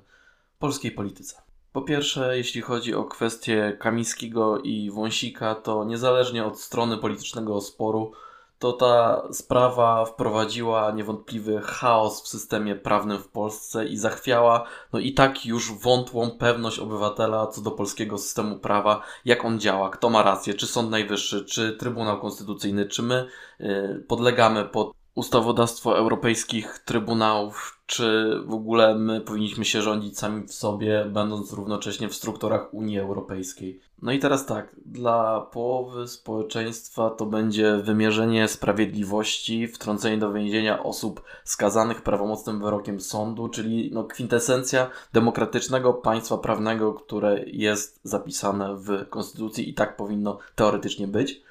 polskiej 0.59 0.93
polityce. 0.93 1.48
Po 1.73 1.83
pierwsze, 1.83 2.37
jeśli 2.37 2.61
chodzi 2.61 2.95
o 2.95 3.05
kwestię 3.05 3.77
Kamińskiego 3.81 4.59
i 4.59 4.91
Wąsika, 4.91 5.55
to 5.55 5.85
niezależnie 5.85 6.45
od 6.45 6.61
strony 6.61 6.99
politycznego 6.99 7.61
sporu, 7.61 8.13
to 8.59 8.73
ta 8.73 9.23
sprawa 9.33 10.05
wprowadziła 10.05 10.91
niewątpliwy 10.91 11.61
chaos 11.65 12.23
w 12.23 12.29
systemie 12.29 12.75
prawnym 12.75 13.19
w 13.19 13.29
Polsce 13.29 13.87
i 13.87 13.97
zachwiała 13.97 14.67
no 14.93 14.99
i 14.99 15.15
tak 15.15 15.47
już 15.47 15.73
wątłą 15.73 16.31
pewność 16.31 16.79
obywatela 16.79 17.47
co 17.47 17.61
do 17.61 17.71
polskiego 17.71 18.19
systemu 18.19 18.59
prawa, 18.59 19.03
jak 19.25 19.45
on 19.45 19.61
działa, 19.61 19.91
kto 19.91 20.11
ma 20.11 20.23
rację, 20.23 20.55
czy 20.55 20.67
Sąd 20.67 20.91
Najwyższy, 20.91 21.45
czy 21.45 21.73
Trybunał 21.73 22.21
Konstytucyjny, 22.21 22.87
czy 22.87 23.03
my 23.03 23.29
yy, 23.61 24.05
podlegamy 24.09 24.65
pod 24.65 24.98
ustawodawstwo 25.19 25.99
europejskich 25.99 26.79
trybunałów, 26.79 27.79
czy 27.87 28.41
w 28.47 28.55
ogóle 28.55 28.95
my 28.95 29.21
powinniśmy 29.21 29.65
się 29.65 29.83
rządzić 29.83 30.19
sami 30.19 30.47
w 30.47 30.53
sobie, 30.53 31.05
będąc 31.05 31.53
równocześnie 31.53 32.09
w 32.09 32.15
strukturach 32.15 32.75
Unii 32.75 32.99
Europejskiej. 32.99 33.81
No 34.03 34.13
i 34.13 34.19
teraz 34.19 34.47
tak, 34.47 34.77
dla 34.87 35.41
połowy 35.41 36.09
społeczeństwa 36.09 37.11
to 37.11 37.27
będzie 37.27 37.77
wymierzenie 37.77 38.49
sprawiedliwości, 38.49 39.69
wtrącenie 39.69 40.19
do 40.19 40.33
więzienia 40.33 40.83
osób 40.83 41.23
skazanych 41.45 42.03
prawomocnym 42.03 42.61
wyrokiem 42.61 43.01
sądu, 43.01 43.49
czyli 43.49 43.91
no 43.93 44.05
kwintesencja 44.05 44.91
demokratycznego 45.13 45.95
państwa 45.95 46.39
prawnego, 46.39 46.95
które 46.95 47.45
jest 47.47 48.01
zapisane 48.03 48.77
w 48.77 49.09
Konstytucji 49.09 49.71
i 49.71 49.75
tak 49.75 49.97
powinno 49.97 50.39
teoretycznie 50.55 51.09
być. 51.09 51.48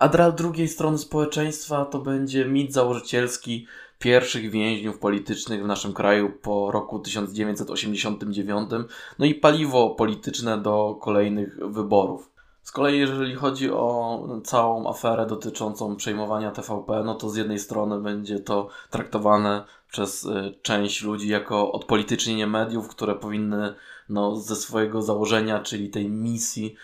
A 0.00 0.08
dla 0.08 0.32
drugiej 0.32 0.68
strony 0.68 0.98
społeczeństwa 0.98 1.84
to 1.84 1.98
będzie 1.98 2.44
mit 2.44 2.72
założycielski 2.72 3.66
pierwszych 3.98 4.50
więźniów 4.50 4.98
politycznych 4.98 5.64
w 5.64 5.66
naszym 5.66 5.92
kraju 5.92 6.32
po 6.42 6.70
roku 6.70 6.98
1989, 6.98 8.70
no 9.18 9.26
i 9.26 9.34
paliwo 9.34 9.90
polityczne 9.90 10.58
do 10.58 10.98
kolejnych 11.00 11.58
wyborów. 11.66 12.30
Z 12.62 12.72
kolei 12.72 12.98
jeżeli 12.98 13.34
chodzi 13.34 13.70
o 13.70 14.40
całą 14.44 14.88
aferę 14.88 15.26
dotyczącą 15.26 15.96
przejmowania 15.96 16.50
TVP, 16.50 17.02
no 17.04 17.14
to 17.14 17.30
z 17.30 17.36
jednej 17.36 17.58
strony 17.58 18.00
będzie 18.00 18.38
to 18.38 18.68
traktowane 18.90 19.64
przez 19.90 20.24
y, 20.24 20.54
część 20.62 21.02
ludzi 21.02 21.28
jako 21.28 21.72
odpolitycznienie 21.72 22.46
mediów, 22.46 22.88
które 22.88 23.14
powinny 23.14 23.74
no, 24.08 24.36
ze 24.36 24.56
swojego 24.56 25.02
założenia, 25.02 25.58
czyli 25.58 25.90
tej 25.90 26.10
misji, 26.10 26.74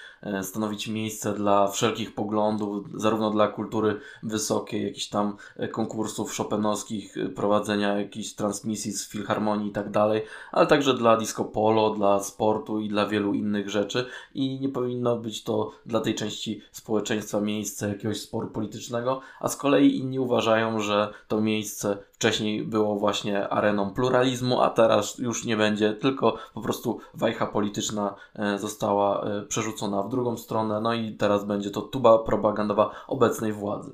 stanowić 0.42 0.88
miejsce 0.88 1.32
dla 1.34 1.68
wszelkich 1.68 2.14
poglądów, 2.14 2.86
zarówno 2.94 3.30
dla 3.30 3.48
kultury 3.48 4.00
wysokiej, 4.22 4.84
jakichś 4.84 5.06
tam 5.06 5.36
e, 5.56 5.68
konkursów 5.68 6.34
szopenowskich, 6.34 7.16
e, 7.16 7.28
prowadzenia 7.28 7.98
jakichś 7.98 8.32
transmisji 8.32 8.92
z 8.92 9.08
filharmonii 9.08 9.68
i 9.68 9.72
tak 9.72 9.90
dalej, 9.90 10.22
ale 10.52 10.66
także 10.66 10.94
dla 10.94 11.16
disco 11.16 11.44
polo, 11.44 11.90
dla 11.90 12.20
sportu 12.20 12.80
i 12.80 12.88
dla 12.88 13.06
wielu 13.06 13.34
innych 13.34 13.70
rzeczy. 13.70 14.06
I 14.34 14.60
nie 14.60 14.68
powinno 14.68 15.16
być 15.16 15.44
to 15.44 15.70
dla 15.86 16.00
tej 16.00 16.14
części 16.14 16.62
społeczeństwa 16.72 17.40
miejsce 17.40 17.88
jakiegoś 17.88 18.20
sporu 18.20 18.48
politycznego, 18.48 19.20
a 19.40 19.48
z 19.48 19.56
kolei 19.56 19.98
inni 19.98 20.18
uważają, 20.18 20.80
że 20.80 21.12
to 21.28 21.40
miejsce 21.40 21.98
wcześniej 22.12 22.62
było 22.62 22.96
właśnie 22.96 23.48
areną 23.48 23.90
pluralizmu, 23.90 24.60
a 24.60 24.70
teraz 24.70 25.18
już 25.18 25.44
nie 25.44 25.56
będzie, 25.56 25.92
tylko 25.92 26.36
po 26.54 26.60
prostu 26.60 27.00
wajcha 27.14 27.46
polityczna 27.46 28.14
e, 28.34 28.58
została 28.58 29.24
e, 29.24 29.42
przerzucona 29.42 30.02
w 30.02 30.08
drugą 30.08 30.15
stronę, 30.36 30.80
no 30.80 30.94
i 30.94 31.12
teraz 31.12 31.44
będzie 31.44 31.70
to 31.70 31.82
tuba 31.82 32.18
propagandowa 32.18 32.90
obecnej 33.06 33.52
władzy. 33.52 33.92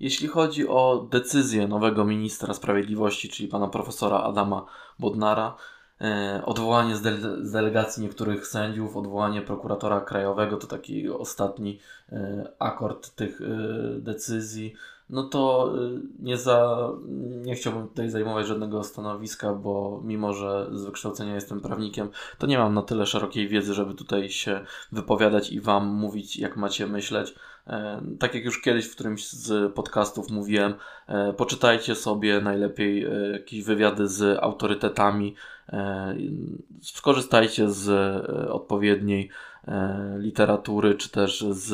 Jeśli 0.00 0.28
chodzi 0.28 0.68
o 0.68 1.08
decyzję 1.10 1.68
nowego 1.68 2.04
ministra 2.04 2.54
sprawiedliwości, 2.54 3.28
czyli 3.28 3.48
pana 3.48 3.68
profesora 3.68 4.18
Adama 4.18 4.66
Bodnara, 4.98 5.56
e, 6.00 6.42
odwołanie 6.46 6.96
z, 6.96 7.00
z, 7.42 7.52
delegacji 7.52 8.02
niektórych 8.02 8.46
sędziów, 8.46 8.96
odwołanie 8.96 9.42
prokuratora 9.42 10.00
krajowego 10.00 10.56
to 10.56 10.66
taki 10.66 11.10
ostatni 11.10 11.78
akord 12.58 13.14
tych 13.14 13.40
decyzji 13.98 14.74
no 15.12 15.22
to 15.22 15.72
y, 15.76 16.00
nie, 16.18 16.36
za, 16.36 16.88
nie 17.42 17.54
chciałbym 17.54 17.88
tutaj 17.88 18.10
zajmować 18.10 18.46
żadnego 18.46 18.84
stanowiska, 18.84 19.54
bo 19.54 20.00
mimo, 20.04 20.32
że 20.32 20.68
z 20.72 20.84
wykształcenia 20.84 21.34
jestem 21.34 21.60
prawnikiem, 21.60 22.08
to 22.38 22.46
nie 22.46 22.58
mam 22.58 22.74
na 22.74 22.82
tyle 22.82 23.06
szerokiej 23.06 23.48
wiedzy, 23.48 23.74
żeby 23.74 23.94
tutaj 23.94 24.30
się 24.30 24.64
wypowiadać 24.92 25.52
i 25.52 25.60
Wam 25.60 25.86
mówić, 25.86 26.36
jak 26.36 26.56
macie 26.56 26.86
myśleć. 26.86 27.34
E, 27.66 28.02
tak 28.18 28.34
jak 28.34 28.44
już 28.44 28.60
kiedyś 28.60 28.86
w 28.86 28.94
którymś 28.94 29.28
z 29.28 29.74
podcastów 29.74 30.30
mówiłem, 30.30 30.74
e, 31.06 31.32
poczytajcie 31.32 31.94
sobie 31.94 32.40
najlepiej 32.40 33.04
e, 33.04 33.08
jakieś 33.32 33.64
wywiady 33.64 34.08
z 34.08 34.38
autorytetami, 34.42 35.34
skorzystajcie 36.80 37.70
z 37.70 37.90
odpowiedniej 38.50 39.30
literatury, 40.18 40.94
czy 40.94 41.10
też 41.10 41.44
z 41.50 41.72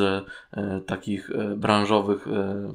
e, 0.53 0.81
takich 0.81 1.31
e, 1.31 1.57
branżowych 1.57 2.27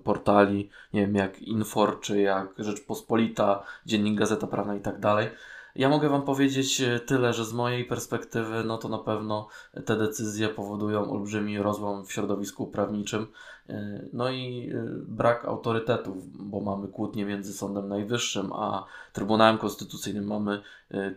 portali, 0.03 0.70
nie 0.93 1.01
wiem, 1.01 1.15
jak 1.15 1.41
Infor, 1.41 2.00
czy 2.01 2.22
jak 2.22 2.53
Rzeczpospolita, 2.58 3.63
Dziennik 3.86 4.20
Gazeta 4.20 4.48
Prawna 4.48 4.75
i 4.75 4.79
tak 4.79 5.00
dalej. 5.00 5.29
Ja 5.75 5.89
mogę 5.89 6.10
Wam 6.10 6.22
powiedzieć 6.22 6.82
tyle, 7.05 7.34
że 7.34 7.46
z 7.46 7.53
mojej 7.53 7.86
perspektywy, 7.86 8.63
no 8.63 8.77
to 8.77 8.89
na 8.89 8.98
pewno 8.98 9.48
te 9.86 9.98
decyzje 9.98 10.50
powodują 10.50 11.12
olbrzymi 11.12 11.60
rozłam 11.60 12.05
w 12.05 12.12
środowisku 12.12 12.67
prawniczym. 12.67 13.27
No 14.13 14.32
i 14.32 14.72
brak 15.08 15.46
autorytetów, 15.46 16.38
bo 16.48 16.60
mamy 16.60 16.88
kłótnie 16.88 17.25
między 17.25 17.53
Sądem 17.53 17.88
Najwyższym 17.88 18.53
a 18.53 18.86
Trybunałem 19.13 19.58
Konstytucyjnym. 19.58 20.27
Mamy 20.27 20.62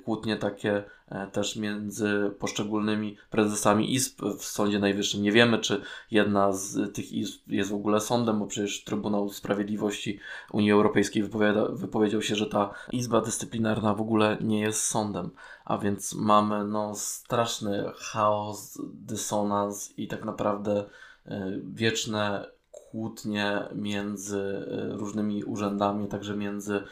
kłótnie 0.05 0.37
takie 0.37 0.85
E, 1.09 1.26
też 1.26 1.57
między 1.57 2.31
poszczególnymi 2.38 3.17
prezesami 3.31 3.95
izb 3.95 4.23
w 4.38 4.45
Sądzie 4.45 4.79
Najwyższym. 4.79 5.23
Nie 5.23 5.33
wiemy, 5.33 5.59
czy 5.59 5.83
jedna 6.11 6.53
z 6.53 6.95
tych 6.95 7.12
izb 7.12 7.49
jest 7.49 7.71
w 7.71 7.75
ogóle 7.75 8.00
sądem, 8.00 8.38
bo 8.38 8.47
przecież 8.47 8.85
Trybunał 8.85 9.29
Sprawiedliwości 9.29 10.19
Unii 10.53 10.73
Europejskiej 10.73 11.23
wypowiedział 11.71 12.23
się, 12.23 12.37
że 12.37 12.47
ta 12.47 12.71
izba 12.93 13.21
dyscyplinarna 13.21 13.95
w 13.95 14.00
ogóle 14.00 14.37
nie 14.41 14.61
jest 14.61 14.85
sądem. 14.85 15.31
A 15.67 15.79
więc 15.79 16.15
mamy 16.15 16.65
no, 16.65 16.95
straszny 16.95 17.85
chaos, 17.97 18.79
dysonans 18.95 19.99
i 19.99 20.09
tak 20.09 20.25
naprawdę 20.25 20.85
e, 21.27 21.53
wieczne 21.65 22.47
kłótnie 22.71 23.63
między 23.75 24.67
e, 24.71 24.97
różnymi 24.97 25.45
urzędami, 25.45 26.09
także 26.09 26.37
między 26.37 26.83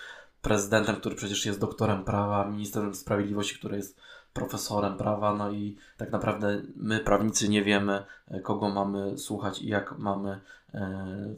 prezydentem, 0.43 0.97
który 0.97 1.17
przecież 1.17 1.47
jest 1.47 1.61
doktorem 1.61 2.05
prawa, 2.05 2.51
ministrem 2.51 2.95
sprawiedliwości, 2.95 3.59
który 3.59 3.77
jest 3.77 4.01
profesorem 4.33 4.97
prawa, 4.97 5.35
no 5.35 5.51
i 5.51 5.77
tak 5.97 6.13
naprawdę 6.13 6.63
my, 6.77 7.01
prawnicy, 7.01 7.49
nie 7.49 7.63
wiemy, 7.63 8.05
kogo 8.43 8.69
mamy 8.69 9.19
słuchać 9.19 9.63
i 9.63 9.69
jak 9.69 9.99
mamy 9.99 10.41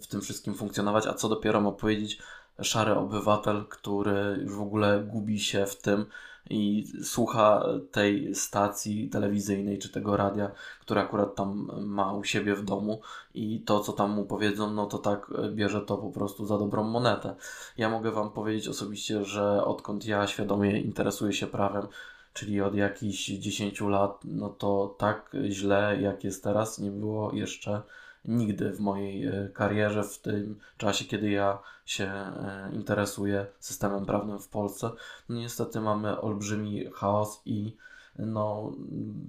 w 0.03 0.07
tym 0.07 0.21
wszystkim 0.21 0.55
funkcjonować, 0.55 1.07
a 1.07 1.15
co 1.15 1.29
dopiero 1.29 1.61
ma 1.61 1.73
powiedzieć 1.73 2.23
szary 2.63 2.95
obywatel, 2.95 3.65
który 3.69 4.39
już 4.43 4.55
w 4.55 4.61
ogóle 4.61 5.05
gubi 5.07 5.41
się 5.41 5.67
w 5.67 5.77
tym 5.77 6.07
i 6.51 6.87
słucha 7.03 7.65
tej 7.91 8.35
stacji 8.35 9.09
telewizyjnej 9.09 9.79
czy 9.79 9.93
tego 9.93 10.17
radia, 10.17 10.51
które 10.81 11.01
akurat 11.01 11.35
tam 11.35 11.71
ma 11.87 12.13
u 12.13 12.25
siebie 12.25 12.55
w 12.55 12.65
domu 12.65 13.01
i 13.35 13.61
to, 13.61 13.81
co 13.81 13.93
tam 13.93 14.11
mu 14.11 14.25
powiedzą, 14.25 14.73
no 14.73 14.87
to 14.87 14.99
tak 14.99 15.31
bierze 15.55 15.81
to 15.81 15.99
po 15.99 16.11
prostu 16.11 16.47
za 16.47 16.59
dobrą 16.59 16.85
monetę. 16.85 17.35
Ja 17.79 17.91
mogę 17.91 18.11
Wam 18.11 18.31
powiedzieć 18.31 18.69
osobiście, 18.69 19.25
że 19.25 19.65
odkąd 19.65 20.07
ja 20.07 20.27
świadomie 20.27 20.81
interesuję 20.81 21.33
się 21.33 21.47
prawem, 21.47 21.87
czyli 22.33 22.61
od 22.61 22.75
jakichś 22.75 23.27
10 23.27 23.81
lat, 23.81 24.21
no 24.25 24.49
to 24.49 24.95
tak 24.99 25.37
źle 25.51 25.99
jak 26.01 26.25
jest 26.25 26.45
teraz 26.45 26.79
nie 26.79 26.91
było 26.91 27.33
jeszcze 27.33 27.83
nigdy 28.29 28.73
w 28.73 28.81
mojej 28.81 29.27
e, 29.27 29.49
karierze, 29.49 30.05
w 30.05 30.19
tym 30.19 30.59
czasie, 30.77 31.05
kiedy 31.05 31.31
ja 31.31 31.59
się 31.85 32.05
e, 32.05 32.71
interesuję 32.73 33.47
systemem 33.59 34.07
prawnym 34.07 34.39
w 34.39 34.49
Polsce. 34.49 34.91
No 35.29 35.37
niestety 35.37 35.81
mamy 35.81 36.21
olbrzymi 36.21 36.85
chaos 36.95 37.43
i 37.45 37.77
no, 38.19 38.73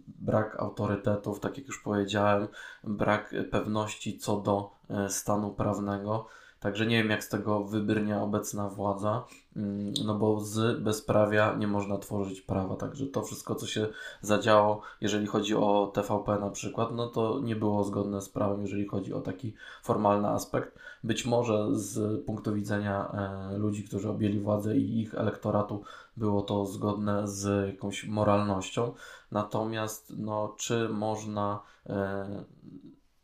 brak 0.07 0.59
autorytetów, 0.59 1.39
tak 1.39 1.57
jak 1.57 1.67
już 1.67 1.81
powiedziałem, 1.83 2.47
brak 2.83 3.35
pewności 3.51 4.17
co 4.17 4.37
do 4.37 4.71
e, 4.89 5.09
stanu 5.09 5.51
prawnego. 5.51 6.27
Także 6.59 6.85
nie 6.85 6.97
wiem, 6.97 7.11
jak 7.11 7.23
z 7.23 7.29
tego 7.29 7.63
wybrnie 7.63 8.17
obecna 8.17 8.69
władza, 8.69 9.25
mm, 9.55 9.93
no 10.05 10.15
bo 10.15 10.39
z 10.39 10.81
bezprawia 10.81 11.55
nie 11.55 11.67
można 11.67 11.97
tworzyć 11.97 12.41
prawa. 12.41 12.75
Także 12.75 13.05
to 13.05 13.21
wszystko, 13.21 13.55
co 13.55 13.67
się 13.67 13.87
zadziało, 14.21 14.81
jeżeli 15.01 15.27
chodzi 15.27 15.55
o 15.55 15.91
TVP 15.93 16.39
na 16.39 16.49
przykład, 16.49 16.91
no 16.95 17.07
to 17.07 17.39
nie 17.39 17.55
było 17.55 17.83
zgodne 17.83 18.21
z 18.21 18.29
prawem, 18.29 18.61
jeżeli 18.61 18.87
chodzi 18.87 19.13
o 19.13 19.21
taki 19.21 19.53
formalny 19.83 20.27
aspekt. 20.27 20.79
Być 21.03 21.25
może 21.25 21.67
z 21.71 22.25
punktu 22.25 22.53
widzenia 22.53 23.11
e, 23.53 23.57
ludzi, 23.57 23.83
którzy 23.83 24.09
objęli 24.09 24.39
władzę 24.39 24.77
i 24.77 25.01
ich 25.01 25.15
elektoratu, 25.15 25.83
było 26.17 26.41
to 26.41 26.65
zgodne 26.65 27.27
z 27.27 27.67
jakąś 27.67 28.05
moralnością. 28.07 28.93
Natomiast, 29.31 30.13
no, 30.17 30.55
czy 30.57 30.89
można 30.89 31.59
e, 31.89 32.43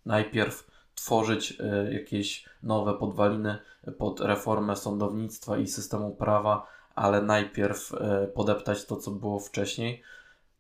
najpierw 0.06 0.73
tworzyć 0.96 1.58
e, 1.60 1.94
jakieś 1.94 2.46
nowe 2.64 2.94
podwaliny 2.94 3.58
pod 3.98 4.20
reformę 4.20 4.76
sądownictwa 4.76 5.58
i 5.58 5.68
systemu 5.68 6.16
prawa, 6.16 6.68
ale 6.96 7.22
najpierw 7.22 7.94
e, 7.94 8.28
podeptać 8.28 8.86
to, 8.86 8.96
co 8.96 9.12
było 9.12 9.40
wcześniej. 9.40 10.04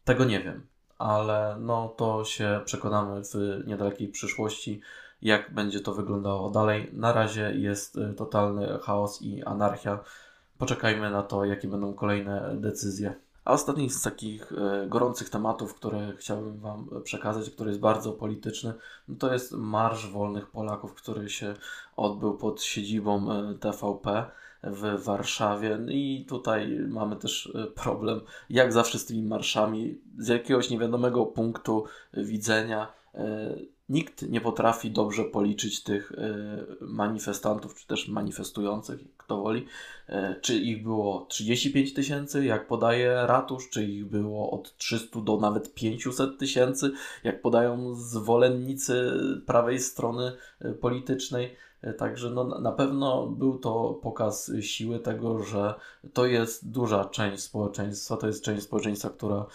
Tego 0.03 0.25
nie 0.25 0.39
wiem, 0.39 0.67
ale 0.97 1.57
no 1.59 1.87
to 1.87 2.25
się 2.25 2.61
przekonamy 2.65 3.21
w 3.23 3.63
niedalekiej 3.67 4.07
przyszłości, 4.07 4.81
jak 5.21 5.53
będzie 5.53 5.79
to 5.79 5.93
wyglądało 5.93 6.49
dalej. 6.49 6.89
Na 6.93 7.13
razie 7.13 7.53
jest 7.55 7.97
e, 7.97 8.13
totalny 8.13 8.79
chaos 8.79 9.21
i 9.21 9.43
anarchia. 9.43 9.99
Poczekajmy 10.57 11.09
na 11.09 11.23
to, 11.23 11.45
jakie 11.45 11.67
będą 11.67 11.93
kolejne 11.93 12.55
decyzje. 12.57 13.22
A 13.45 13.53
ostatni 13.53 13.89
z 13.89 14.01
takich 14.01 14.51
e, 14.51 14.87
gorących 14.87 15.29
tematów, 15.29 15.75
które 15.75 16.13
chciałbym 16.17 16.59
Wam 16.59 16.89
przekazać, 17.03 17.49
który 17.49 17.69
jest 17.69 17.81
bardzo 17.81 18.13
polityczny, 18.13 18.73
no 19.07 19.15
to 19.15 19.33
jest 19.33 19.51
Marsz 19.51 20.07
Wolnych 20.07 20.47
Polaków, 20.47 20.93
który 20.93 21.29
się 21.29 21.53
odbył 21.95 22.37
pod 22.37 22.63
siedzibą 22.63 23.31
e, 23.31 23.53
TVP 23.53 24.25
w 24.63 25.03
Warszawie. 25.03 25.79
I 25.89 26.25
tutaj 26.29 26.79
mamy 26.89 27.15
też 27.15 27.53
e, 27.55 27.67
problem, 27.67 28.21
jak 28.49 28.73
zawsze 28.73 28.99
z 28.99 29.05
tymi 29.05 29.23
marszami, 29.23 30.01
z 30.17 30.27
jakiegoś 30.27 30.69
niewiadomego 30.69 31.25
punktu 31.25 31.83
widzenia 32.13 32.93
nikt 33.93 34.29
nie 34.29 34.41
potrafi 34.41 34.91
dobrze 34.91 35.23
policzyć 35.23 35.83
tych 35.83 36.11
e, 36.11 36.35
manifestantów, 36.81 37.75
czy 37.75 37.87
też 37.87 38.07
manifestujących, 38.07 38.99
kto 39.17 39.41
woli. 39.41 39.65
E, 40.07 40.35
czy 40.41 40.55
ich 40.55 40.83
było 40.83 41.25
35 41.29 41.93
tysięcy, 41.93 42.45
jak 42.45 42.67
podaje 42.67 43.25
ratusz, 43.27 43.69
czy 43.69 43.83
ich 43.83 44.05
było 44.05 44.51
od 44.51 44.77
300 44.77 45.21
do 45.21 45.37
nawet 45.37 45.73
500 45.73 46.39
tysięcy, 46.39 46.91
jak 47.23 47.41
podają 47.41 47.95
zwolennicy 47.95 49.11
prawej 49.45 49.79
strony 49.79 50.31
e, 50.59 50.73
politycznej. 50.73 51.55
Także 51.97 52.29
no, 52.29 52.43
na 52.43 52.71
pewno 52.71 53.27
był 53.27 53.59
to 53.59 53.99
pokaz 54.03 54.51
siły 54.61 54.99
tego, 54.99 55.43
że 55.43 55.73
to 56.13 56.25
jest 56.25 56.71
duża 56.71 57.05
część 57.05 57.43
społeczeństwa, 57.43 58.17
to 58.17 58.27
jest 58.27 58.43
część 58.43 58.63
społeczeństwa, 58.63 59.09
która 59.09 59.45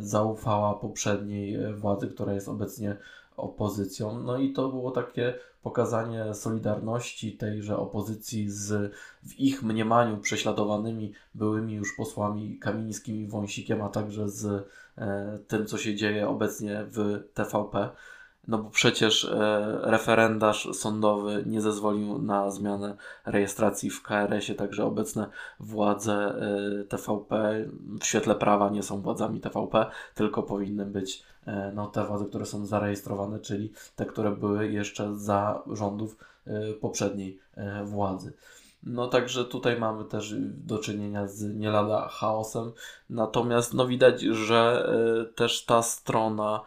zaufała 0.00 0.74
poprzedniej 0.74 1.74
władzy, 1.74 2.08
która 2.08 2.32
jest 2.32 2.48
obecnie 2.48 2.96
opozycją. 3.38 4.22
No 4.22 4.38
i 4.38 4.52
to 4.52 4.68
było 4.68 4.90
takie 4.90 5.34
pokazanie 5.62 6.34
solidarności 6.34 7.32
tejże 7.32 7.76
opozycji 7.76 8.50
z 8.50 8.94
w 9.22 9.40
ich 9.40 9.62
mniemaniu 9.62 10.18
prześladowanymi 10.18 11.12
byłymi 11.34 11.74
już 11.74 11.96
posłami 11.96 12.58
Kamińskim 12.58 13.16
i 13.16 13.26
Wąsikiem, 13.26 13.82
a 13.82 13.88
także 13.88 14.28
z 14.28 14.68
e, 14.98 15.38
tym, 15.48 15.66
co 15.66 15.78
się 15.78 15.94
dzieje 15.94 16.28
obecnie 16.28 16.84
w 16.90 17.24
TVP. 17.34 17.88
No 18.48 18.58
bo 18.58 18.70
przecież 18.70 19.24
e, 19.24 19.78
referendarz 19.82 20.68
sądowy 20.72 21.42
nie 21.46 21.60
zezwolił 21.60 22.18
na 22.18 22.50
zmianę 22.50 22.96
rejestracji 23.26 23.90
w 23.90 24.02
KRS-ie, 24.02 24.58
także 24.58 24.84
obecne 24.84 25.26
władze 25.60 26.14
e, 26.14 26.84
TVP 26.84 27.64
w 28.00 28.04
świetle 28.04 28.34
prawa 28.34 28.70
nie 28.70 28.82
są 28.82 29.00
władzami 29.00 29.40
TVP, 29.40 29.86
tylko 30.14 30.42
powinny 30.42 30.86
być 30.86 31.22
e, 31.46 31.72
no, 31.74 31.86
te 31.86 32.04
władze, 32.04 32.24
które 32.24 32.46
są 32.46 32.66
zarejestrowane, 32.66 33.40
czyli 33.40 33.72
te, 33.96 34.06
które 34.06 34.30
były 34.30 34.72
jeszcze 34.72 35.16
za 35.16 35.62
rządów 35.72 36.16
poprzedniej 36.80 37.38
władzy. 37.84 38.32
No 38.82 39.06
także 39.06 39.44
tutaj 39.44 39.80
mamy 39.80 40.04
też 40.04 40.34
do 40.38 40.78
czynienia 40.78 41.26
z 41.26 41.54
nie 41.56 41.70
lada 41.70 42.08
chaosem, 42.08 42.72
natomiast 43.10 43.74
no 43.74 43.86
widać, 43.86 44.20
że 44.20 44.90
też 45.34 45.64
ta 45.64 45.82
strona 45.82 46.60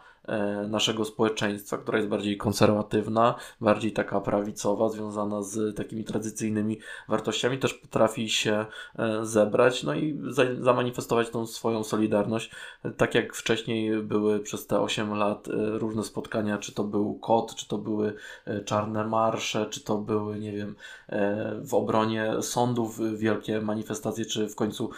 naszego 0.68 1.04
społeczeństwa, 1.04 1.78
która 1.78 1.98
jest 1.98 2.10
bardziej 2.10 2.36
konserwatywna, 2.36 3.34
bardziej 3.60 3.92
taka 3.92 4.20
prawicowa, 4.20 4.88
związana 4.88 5.42
z 5.42 5.76
takimi 5.76 6.04
tradycyjnymi 6.04 6.78
wartościami, 7.08 7.58
też 7.58 7.74
potrafi 7.74 8.28
się 8.28 8.66
e, 8.98 9.26
zebrać, 9.26 9.82
no 9.82 9.94
i 9.94 10.20
zamanifestować 10.60 11.30
tą 11.30 11.46
swoją 11.46 11.84
solidarność. 11.84 12.50
Tak 12.96 13.14
jak 13.14 13.34
wcześniej 13.34 14.02
były 14.02 14.40
przez 14.40 14.66
te 14.66 14.80
8 14.80 15.14
lat 15.14 15.48
e, 15.48 15.78
różne 15.78 16.04
spotkania, 16.04 16.58
czy 16.58 16.72
to 16.72 16.84
był 16.84 17.14
KOT, 17.14 17.54
czy 17.54 17.68
to 17.68 17.78
były 17.78 18.14
czarne 18.64 19.04
marsze, 19.04 19.66
czy 19.66 19.80
to 19.80 19.98
były, 19.98 20.38
nie 20.38 20.52
wiem, 20.52 20.76
w 21.60 21.74
obronie 21.74 22.32
sądów 22.40 23.18
wielkie 23.18 23.60
manifestacje, 23.60 24.24
czy 24.24 24.48
w 24.48 24.54
końcu 24.54 24.90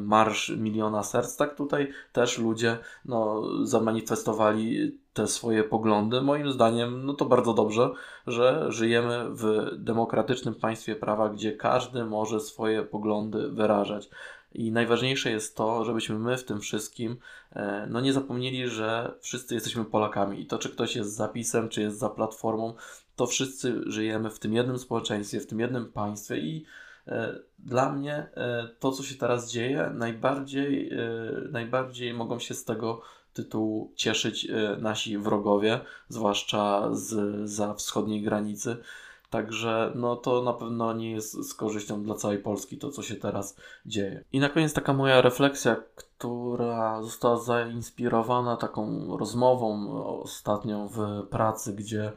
marsz 0.00 0.48
miliona 0.48 1.02
serc, 1.02 1.36
tak 1.36 1.56
tutaj 1.56 1.92
też 2.12 2.38
ludzie 2.38 2.78
no, 3.04 3.42
zamanifestowali 3.64 4.71
te 5.12 5.26
swoje 5.26 5.64
poglądy. 5.64 6.22
Moim 6.22 6.52
zdaniem, 6.52 7.06
no 7.06 7.14
to 7.14 7.24
bardzo 7.24 7.54
dobrze, 7.54 7.90
że 8.26 8.66
żyjemy 8.68 9.24
w 9.30 9.70
demokratycznym 9.78 10.54
państwie 10.54 10.96
prawa, 10.96 11.28
gdzie 11.28 11.52
każdy 11.52 12.04
może 12.04 12.40
swoje 12.40 12.82
poglądy 12.82 13.48
wyrażać. 13.48 14.08
I 14.54 14.72
najważniejsze 14.72 15.30
jest 15.30 15.56
to, 15.56 15.84
żebyśmy 15.84 16.18
my 16.18 16.36
w 16.36 16.44
tym 16.44 16.60
wszystkim 16.60 17.16
e, 17.52 17.86
no 17.90 18.00
nie 18.00 18.12
zapomnieli, 18.12 18.68
że 18.68 19.14
wszyscy 19.20 19.54
jesteśmy 19.54 19.84
Polakami 19.84 20.40
i 20.40 20.46
to, 20.46 20.58
czy 20.58 20.68
ktoś 20.68 20.96
jest 20.96 21.16
za 21.16 21.28
PiSem, 21.28 21.68
czy 21.68 21.80
jest 21.80 21.98
za 21.98 22.08
Platformą, 22.08 22.74
to 23.16 23.26
wszyscy 23.26 23.82
żyjemy 23.86 24.30
w 24.30 24.38
tym 24.38 24.52
jednym 24.52 24.78
społeczeństwie, 24.78 25.40
w 25.40 25.46
tym 25.46 25.60
jednym 25.60 25.92
państwie 25.92 26.38
i 26.38 26.64
e, 27.06 27.38
dla 27.58 27.92
mnie 27.92 28.14
e, 28.14 28.68
to, 28.78 28.92
co 28.92 29.02
się 29.02 29.14
teraz 29.14 29.50
dzieje, 29.50 29.90
najbardziej, 29.94 30.90
najbardziej 31.50 32.14
mogą 32.14 32.38
się 32.38 32.54
z 32.54 32.64
tego 32.64 33.02
tytułu 33.34 33.92
cieszyć 33.96 34.50
e, 34.50 34.76
nasi 34.80 35.18
wrogowie, 35.18 35.80
zwłaszcza 36.08 36.88
z, 36.92 37.50
za 37.50 37.74
wschodniej 37.74 38.22
granicy. 38.22 38.76
Także 39.30 39.92
no 39.94 40.16
to 40.16 40.42
na 40.42 40.52
pewno 40.52 40.92
nie 40.92 41.10
jest 41.10 41.32
z 41.32 41.54
korzyścią 41.54 42.02
dla 42.02 42.14
całej 42.14 42.38
Polski 42.38 42.78
to, 42.78 42.90
co 42.90 43.02
się 43.02 43.16
teraz 43.16 43.56
dzieje. 43.86 44.24
I 44.32 44.40
na 44.40 44.48
koniec 44.48 44.72
taka 44.72 44.92
moja 44.92 45.20
refleksja, 45.20 45.76
która 45.94 47.02
została 47.02 47.36
zainspirowana 47.36 48.56
taką 48.56 49.06
rozmową 49.16 49.92
ostatnią 50.22 50.88
w 50.88 51.26
pracy, 51.30 51.72
gdzie 51.72 52.12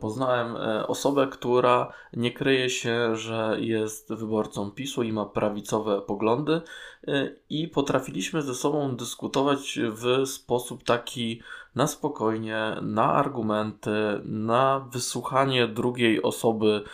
poznałem 0.00 0.56
e, 0.56 0.86
osobę, 0.86 1.26
która 1.26 1.92
nie 2.12 2.32
kryje 2.32 2.70
się, 2.70 3.16
że 3.16 3.56
jest 3.60 4.14
wyborcą 4.14 4.70
PiSu 4.70 5.02
i 5.02 5.12
ma 5.12 5.26
prawicowe 5.26 6.02
poglądy, 6.02 6.60
e, 7.08 7.30
i 7.50 7.68
potrafiliśmy 7.68 8.42
ze 8.42 8.54
sobą 8.54 8.96
dyskutować 8.96 9.78
w 9.82 10.26
sposób 10.26 10.84
taki 10.84 11.42
na 11.74 11.86
spokojnie, 11.86 12.76
na 12.82 13.12
argumenty, 13.12 14.20
na 14.24 14.88
wysłuchanie 14.92 15.68
drugiej 15.68 16.22
osoby 16.22 16.84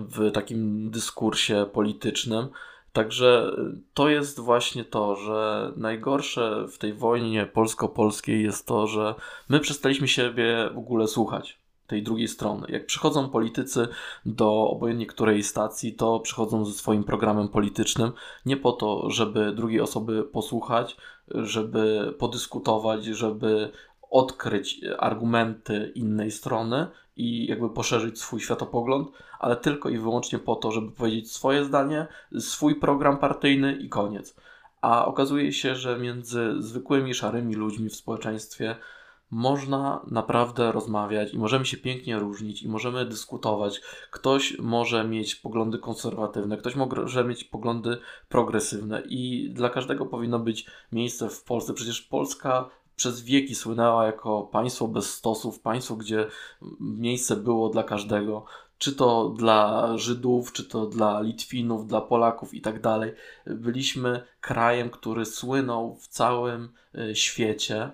w 0.00 0.30
takim 0.32 0.90
dyskursie 0.90 1.66
politycznym. 1.72 2.48
Także 2.92 3.56
to 3.94 4.08
jest 4.08 4.40
właśnie 4.40 4.84
to, 4.84 5.16
że 5.16 5.72
najgorsze 5.76 6.66
w 6.68 6.78
tej 6.78 6.94
wojnie 6.94 7.46
polsko-polskiej 7.46 8.42
jest 8.42 8.66
to, 8.66 8.86
że 8.86 9.14
my 9.48 9.60
przestaliśmy 9.60 10.08
siebie 10.08 10.70
w 10.74 10.78
ogóle 10.78 11.08
słuchać 11.08 11.60
tej 11.90 12.02
drugiej 12.02 12.28
strony. 12.28 12.66
Jak 12.68 12.86
przychodzą 12.86 13.28
politycy 13.28 13.88
do 14.26 14.68
obojętnie 14.70 15.06
której 15.06 15.42
stacji, 15.42 15.92
to 15.92 16.20
przychodzą 16.20 16.64
ze 16.64 16.72
swoim 16.72 17.04
programem 17.04 17.48
politycznym 17.48 18.12
nie 18.46 18.56
po 18.56 18.72
to, 18.72 19.10
żeby 19.10 19.52
drugiej 19.52 19.80
osoby 19.80 20.24
posłuchać, 20.24 20.96
żeby 21.28 22.14
podyskutować, 22.18 23.04
żeby 23.04 23.70
odkryć 24.10 24.80
argumenty 24.98 25.92
innej 25.94 26.30
strony 26.30 26.86
i 27.16 27.46
jakby 27.46 27.70
poszerzyć 27.70 28.18
swój 28.18 28.40
światopogląd, 28.40 29.08
ale 29.38 29.56
tylko 29.56 29.88
i 29.88 29.98
wyłącznie 29.98 30.38
po 30.38 30.56
to, 30.56 30.72
żeby 30.72 30.90
powiedzieć 30.92 31.32
swoje 31.32 31.64
zdanie, 31.64 32.06
swój 32.38 32.74
program 32.74 33.18
partyjny 33.18 33.72
i 33.72 33.88
koniec. 33.88 34.36
A 34.80 35.06
okazuje 35.06 35.52
się, 35.52 35.74
że 35.74 35.98
między 35.98 36.54
zwykłymi 36.58 37.14
szarymi 37.14 37.54
ludźmi 37.54 37.88
w 37.88 37.96
społeczeństwie 37.96 38.76
można 39.30 40.00
naprawdę 40.10 40.72
rozmawiać 40.72 41.34
i 41.34 41.38
możemy 41.38 41.66
się 41.66 41.76
pięknie 41.76 42.18
różnić 42.18 42.62
i 42.62 42.68
możemy 42.68 43.06
dyskutować. 43.06 43.80
Ktoś 44.10 44.58
może 44.58 45.04
mieć 45.04 45.34
poglądy 45.34 45.78
konserwatywne, 45.78 46.56
ktoś 46.56 46.76
może 46.76 47.24
mieć 47.24 47.44
poglądy 47.44 47.98
progresywne 48.28 49.02
i 49.08 49.50
dla 49.52 49.68
każdego 49.68 50.06
powinno 50.06 50.38
być 50.38 50.66
miejsce 50.92 51.28
w 51.28 51.44
Polsce. 51.44 51.74
Przecież 51.74 52.02
Polska 52.02 52.70
przez 52.96 53.22
wieki 53.22 53.54
słynęła 53.54 54.06
jako 54.06 54.42
państwo 54.42 54.88
bez 54.88 55.14
stosów, 55.14 55.60
państwo, 55.60 55.96
gdzie 55.96 56.26
miejsce 56.80 57.36
było 57.36 57.68
dla 57.68 57.82
każdego 57.82 58.44
czy 58.80 58.92
to 58.92 59.28
dla 59.28 59.92
Żydów, 59.98 60.52
czy 60.52 60.64
to 60.64 60.86
dla 60.86 61.20
Litwinów, 61.20 61.86
dla 61.86 62.00
Polaków 62.00 62.54
i 62.54 62.60
tak 62.60 62.80
dalej. 62.80 63.12
Byliśmy 63.46 64.22
krajem, 64.40 64.90
który 64.90 65.24
słynął 65.24 65.94
w 65.94 66.08
całym 66.08 66.68
e, 66.94 67.14
świecie 67.14 67.90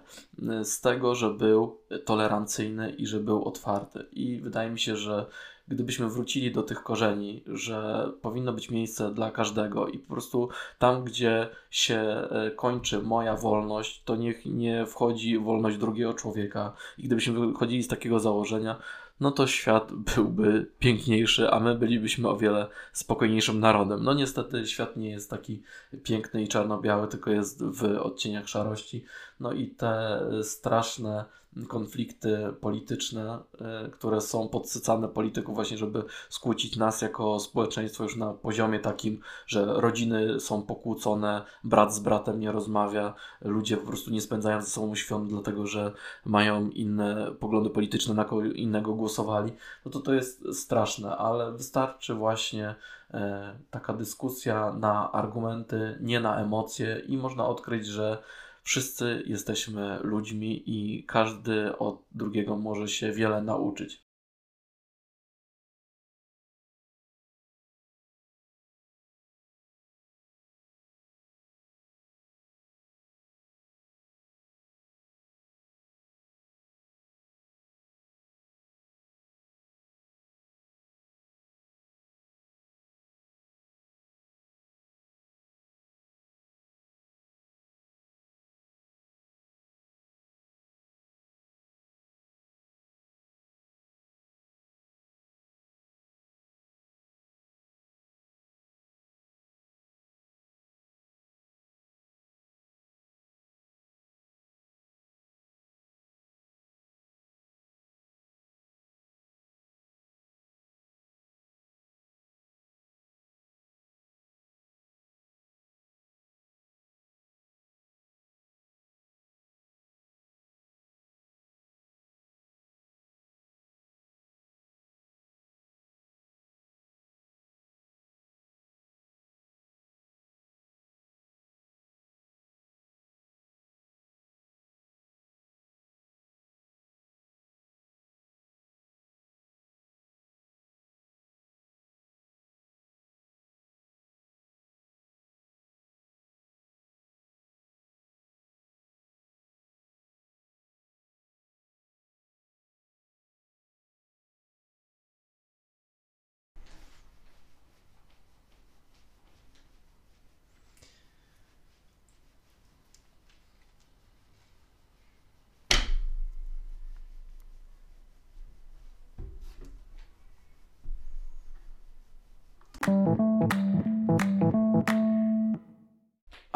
e, 0.49 0.65
z 0.65 0.81
tego, 0.81 1.15
że 1.15 1.31
był 1.31 1.79
tolerancyjny 2.05 2.91
i 2.91 3.07
że 3.07 3.21
był 3.21 3.45
otwarty. 3.45 4.07
I 4.13 4.41
wydaje 4.41 4.71
mi 4.71 4.79
się, 4.79 4.97
że 4.97 5.27
gdybyśmy 5.69 6.09
wrócili 6.09 6.53
do 6.53 6.63
tych 6.63 6.83
korzeni, 6.83 7.45
że 7.47 8.11
powinno 8.23 8.53
być 8.53 8.71
miejsce 8.71 9.15
dla 9.15 9.31
każdego 9.31 9.89
i 9.89 9.99
po 9.99 10.15
prostu 10.15 10.49
tam, 10.79 11.05
gdzie 11.05 11.49
się 11.71 11.99
e, 11.99 12.51
kończy 12.51 13.03
moja 13.03 13.37
wolność, 13.37 14.03
to 14.05 14.17
niech 14.17 14.47
nie 14.47 14.87
wchodzi 14.87 15.39
wolność 15.39 15.79
drugiego 15.79 16.15
człowieka. 16.15 16.73
I 16.99 17.03
gdybyśmy 17.03 17.47
wychodzili 17.47 17.83
z 17.83 17.89
takiego 17.89 18.21
założenia, 18.21 18.77
no 19.21 19.31
to 19.31 19.47
świat 19.47 19.93
byłby 19.93 20.71
piękniejszy, 20.79 21.51
a 21.51 21.61
my 21.61 21.75
bylibyśmy 21.75 22.29
o 22.29 22.37
wiele 22.37 22.67
spokojniejszym 22.93 23.61
narodem. 23.61 24.05
No 24.05 24.15
niestety 24.15 24.67
świat 24.67 24.97
nie 24.97 25.11
jest 25.11 25.31
taki 25.31 25.63
piękny 26.03 26.43
i 26.43 26.49
czarno-biały, 26.49 27.09
tylko 27.09 27.31
jest 27.31 27.65
w 27.65 27.85
odcieniach 27.85 28.49
szarości. 28.49 29.05
No 29.41 29.53
i 29.53 29.67
te 29.67 30.21
straszne 30.43 31.25
konflikty 31.65 32.39
polityczne, 32.61 33.39
e, 33.61 33.91
które 33.91 34.21
są 34.21 34.49
podsycane 34.49 35.09
polityką 35.09 35.55
właśnie, 35.55 35.79
żeby 35.79 36.05
skłócić 36.29 36.77
nas 36.77 37.03
jako 37.03 37.41
społeczeństwo 37.41 38.05
już 38.05 38.17
na 38.17 38.35
poziomie 38.35 38.79
takim, 38.79 39.21
że 39.47 39.65
rodziny 39.67 40.41
są 40.41 40.63
pokłócone, 40.63 41.43
brat 41.65 41.95
z 41.95 41.99
bratem 41.99 42.41
nie 42.41 42.53
rozmawia, 42.53 43.15
ludzie 43.41 43.77
po 43.77 43.87
prostu 43.87 44.11
nie 44.11 44.21
spędzają 44.21 44.63
ze 44.63 44.71
sobą 44.71 44.95
świąt, 44.95 45.29
dlatego 45.29 45.67
że 45.67 45.93
mają 46.25 46.71
inne 46.71 47.33
poglądy 47.41 47.71
polityczne, 47.71 48.15
na 48.15 48.25
kogo 48.25 48.45
innego 48.45 48.95
głosowali, 48.95 49.53
no 49.85 49.91
to 49.91 50.01
to 50.01 50.15
jest 50.15 50.55
straszne, 50.55 51.17
ale 51.17 51.53
wystarczy 51.53 52.15
właśnie 52.15 52.75
e, 53.11 53.59
taka 53.71 53.93
dyskusja 53.93 54.73
na 54.73 55.13
argumenty, 55.13 55.99
nie 56.01 56.21
na 56.21 56.41
emocje 56.41 57.03
i 57.07 57.17
można 57.17 57.47
odkryć, 57.47 57.87
że 57.87 58.23
Wszyscy 58.67 59.23
jesteśmy 59.27 59.99
ludźmi 60.03 60.63
i 60.67 61.05
każdy 61.05 61.79
od 61.79 62.03
drugiego 62.13 62.57
może 62.57 62.89
się 62.89 63.13
wiele 63.13 63.43
nauczyć. 63.43 64.06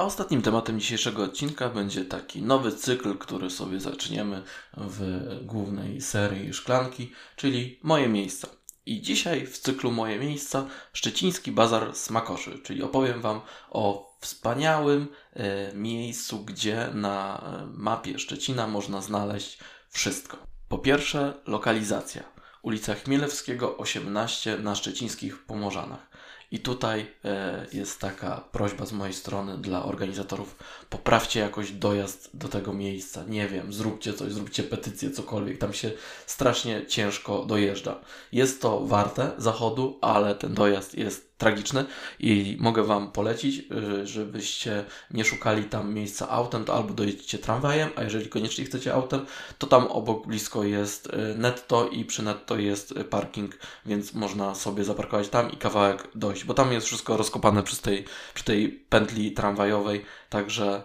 A 0.00 0.04
ostatnim 0.04 0.42
tematem 0.42 0.80
dzisiejszego 0.80 1.22
odcinka 1.22 1.68
będzie 1.68 2.04
taki 2.04 2.42
nowy 2.42 2.72
cykl, 2.72 3.18
który 3.18 3.50
sobie 3.50 3.80
zaczniemy 3.80 4.42
w 4.76 5.20
głównej 5.42 6.00
serii 6.00 6.54
szklanki, 6.54 7.12
czyli 7.36 7.78
Moje 7.82 8.08
miejsca. 8.08 8.48
I 8.86 9.02
dzisiaj 9.02 9.46
w 9.46 9.58
cyklu 9.58 9.92
Moje 9.92 10.18
miejsca 10.18 10.66
Szczeciński 10.92 11.52
Bazar 11.52 11.96
Smakoszy, 11.96 12.58
czyli 12.58 12.82
opowiem 12.82 13.20
Wam 13.20 13.40
o 13.70 14.12
wspaniałym 14.20 15.08
e, 15.32 15.74
miejscu, 15.74 16.44
gdzie 16.44 16.88
na 16.94 17.44
mapie 17.74 18.18
Szczecina 18.18 18.66
można 18.66 19.00
znaleźć 19.00 19.58
wszystko. 19.88 20.36
Po 20.68 20.78
pierwsze, 20.78 21.34
lokalizacja. 21.46 22.22
Ulica 22.62 22.94
Chmielewskiego 22.94 23.76
18 23.76 24.58
na 24.58 24.74
szczecińskich 24.74 25.46
Pomorzanach. 25.46 26.09
I 26.50 26.58
tutaj 26.58 27.06
e, 27.24 27.66
jest 27.72 28.00
taka 28.00 28.44
prośba 28.52 28.86
z 28.86 28.92
mojej 28.92 29.14
strony 29.14 29.58
dla 29.58 29.84
organizatorów: 29.84 30.56
poprawcie 30.90 31.40
jakoś 31.40 31.72
dojazd 31.72 32.30
do 32.34 32.48
tego 32.48 32.72
miejsca. 32.72 33.24
Nie 33.28 33.48
wiem, 33.48 33.72
zróbcie 33.72 34.12
coś, 34.12 34.32
zróbcie 34.32 34.62
petycję, 34.62 35.10
cokolwiek. 35.10 35.58
Tam 35.58 35.72
się 35.72 35.92
strasznie 36.26 36.86
ciężko 36.86 37.44
dojeżdża. 37.44 38.00
Jest 38.32 38.62
to 38.62 38.80
warte 38.80 39.30
zachodu, 39.38 39.98
ale 40.00 40.34
ten 40.34 40.54
dojazd 40.54 40.94
jest 40.94 41.29
tragiczny 41.40 41.84
i 42.18 42.56
mogę 42.60 42.82
Wam 42.82 43.12
polecić, 43.12 43.58
y, 43.58 44.06
żebyście 44.06 44.84
nie 45.10 45.24
szukali 45.24 45.64
tam 45.64 45.94
miejsca 45.94 46.28
autem, 46.28 46.64
to 46.64 46.74
albo 46.74 46.94
dojedziecie 46.94 47.38
tramwajem, 47.38 47.90
a 47.96 48.02
jeżeli 48.02 48.28
koniecznie 48.28 48.64
chcecie 48.64 48.94
autem, 48.94 49.26
to 49.58 49.66
tam 49.66 49.86
obok 49.86 50.26
blisko 50.26 50.64
jest 50.64 51.06
y, 51.06 51.34
netto 51.38 51.88
i 51.88 52.04
przy 52.04 52.22
netto 52.22 52.56
jest 52.56 52.94
parking, 53.10 53.58
więc 53.86 54.14
można 54.14 54.54
sobie 54.54 54.84
zaparkować 54.84 55.28
tam 55.28 55.52
i 55.52 55.56
kawałek 55.56 56.08
dojść, 56.14 56.44
bo 56.44 56.54
tam 56.54 56.72
jest 56.72 56.86
wszystko 56.86 57.16
rozkopane 57.16 57.62
przy 57.62 57.82
tej, 57.82 58.04
przy 58.34 58.44
tej 58.44 58.68
pętli 58.68 59.32
tramwajowej, 59.32 60.04
także 60.28 60.82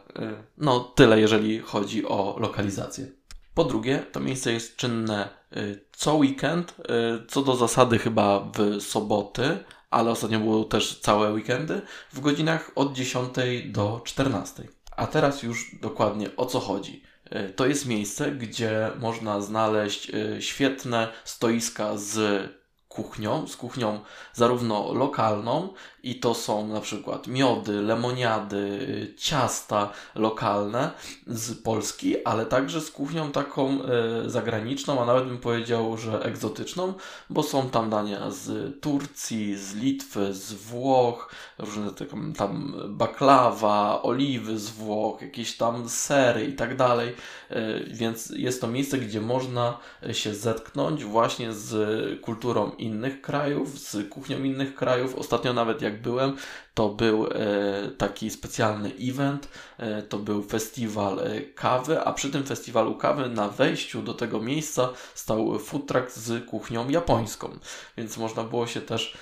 no 0.57 0.79
tyle, 0.79 1.19
jeżeli 1.19 1.59
chodzi 1.59 2.05
o 2.05 2.37
lokalizację. 2.39 3.07
Po 3.53 3.63
drugie, 3.63 4.05
to 4.11 4.19
miejsce 4.19 4.51
jest 4.51 4.75
czynne 4.75 5.29
co 5.91 6.15
weekend, 6.15 6.75
co 7.27 7.41
do 7.41 7.55
zasady 7.55 7.99
chyba 7.99 8.39
w 8.39 8.81
soboty, 8.81 9.57
ale 9.89 10.11
ostatnio 10.11 10.39
było 10.39 10.63
też 10.63 10.99
całe 10.99 11.31
weekendy, 11.31 11.81
w 12.13 12.19
godzinach 12.19 12.71
od 12.75 12.93
10 12.93 13.29
do 13.65 14.01
14. 14.05 14.67
A 14.95 15.07
teraz 15.07 15.43
już 15.43 15.75
dokładnie 15.81 16.35
o 16.35 16.45
co 16.45 16.59
chodzi. 16.59 17.03
E, 17.25 17.49
to 17.49 17.67
jest 17.67 17.85
miejsce, 17.85 18.31
gdzie 18.31 18.91
można 18.99 19.41
znaleźć 19.41 20.09
e, 20.09 20.41
świetne 20.41 21.07
stoiska 21.23 21.97
z 21.97 22.49
kuchnią, 22.87 23.47
z 23.47 23.57
kuchnią 23.57 23.99
zarówno 24.33 24.93
lokalną 24.93 25.73
i 26.05 26.15
to 26.15 26.33
są 26.33 26.67
na 26.67 26.81
przykład 26.81 27.27
miody, 27.27 27.81
lemoniady, 27.81 29.13
ciasta 29.17 29.89
lokalne 30.15 30.91
z 31.27 31.61
Polski, 31.61 32.25
ale 32.25 32.45
także 32.45 32.81
z 32.81 32.91
kuchnią 32.91 33.31
taką 33.31 33.83
e, 33.83 34.29
zagraniczną, 34.29 35.01
a 35.01 35.05
nawet 35.05 35.25
bym 35.25 35.37
powiedział, 35.37 35.97
że 35.97 36.23
egzotyczną, 36.23 36.93
bo 37.29 37.43
są 37.43 37.69
tam 37.69 37.89
dania 37.89 38.31
z 38.31 38.73
Turcji, 38.81 39.57
z 39.57 39.75
Litwy, 39.75 40.33
z 40.33 40.53
Włoch, 40.53 41.31
różne 41.57 41.91
tam 42.37 42.75
baklawa, 42.89 44.01
oliwy 44.03 44.59
z 44.59 44.69
Włoch, 44.69 45.21
jakieś 45.21 45.57
tam 45.57 45.89
sery 45.89 46.45
i 46.45 46.53
tak 46.53 46.75
dalej, 46.75 47.15
e, 47.49 47.83
więc 47.83 48.29
jest 48.29 48.61
to 48.61 48.67
miejsce, 48.67 48.97
gdzie 48.97 49.21
można 49.21 49.77
się 50.11 50.35
zetknąć 50.35 51.03
właśnie 51.03 51.53
z 51.53 52.21
kulturą 52.21 52.71
innych 52.71 53.21
krajów, 53.21 53.79
z 53.79 54.09
kuchnią 54.09 54.43
innych 54.43 54.75
krajów. 54.75 55.15
Ostatnio 55.15 55.53
nawet 55.53 55.81
jak 55.81 55.94
byłem, 55.95 56.37
to 56.75 56.89
był 56.89 57.27
e, 57.27 57.31
taki 57.97 58.29
specjalny 58.29 58.91
event, 59.01 59.49
e, 59.77 60.01
to 60.01 60.17
był 60.17 60.43
festiwal 60.43 61.19
e, 61.19 61.41
kawy, 61.41 62.01
a 62.01 62.13
przy 62.13 62.29
tym 62.29 62.43
festiwalu 62.43 62.95
kawy 62.95 63.29
na 63.29 63.49
wejściu 63.49 64.01
do 64.01 64.13
tego 64.13 64.41
miejsca 64.41 64.89
stał 65.13 65.59
food 65.59 65.87
truck 65.87 66.11
z 66.11 66.45
kuchnią 66.45 66.89
japońską, 66.89 67.59
więc 67.97 68.17
można 68.17 68.43
było 68.43 68.67
się 68.67 68.81
też 68.81 69.17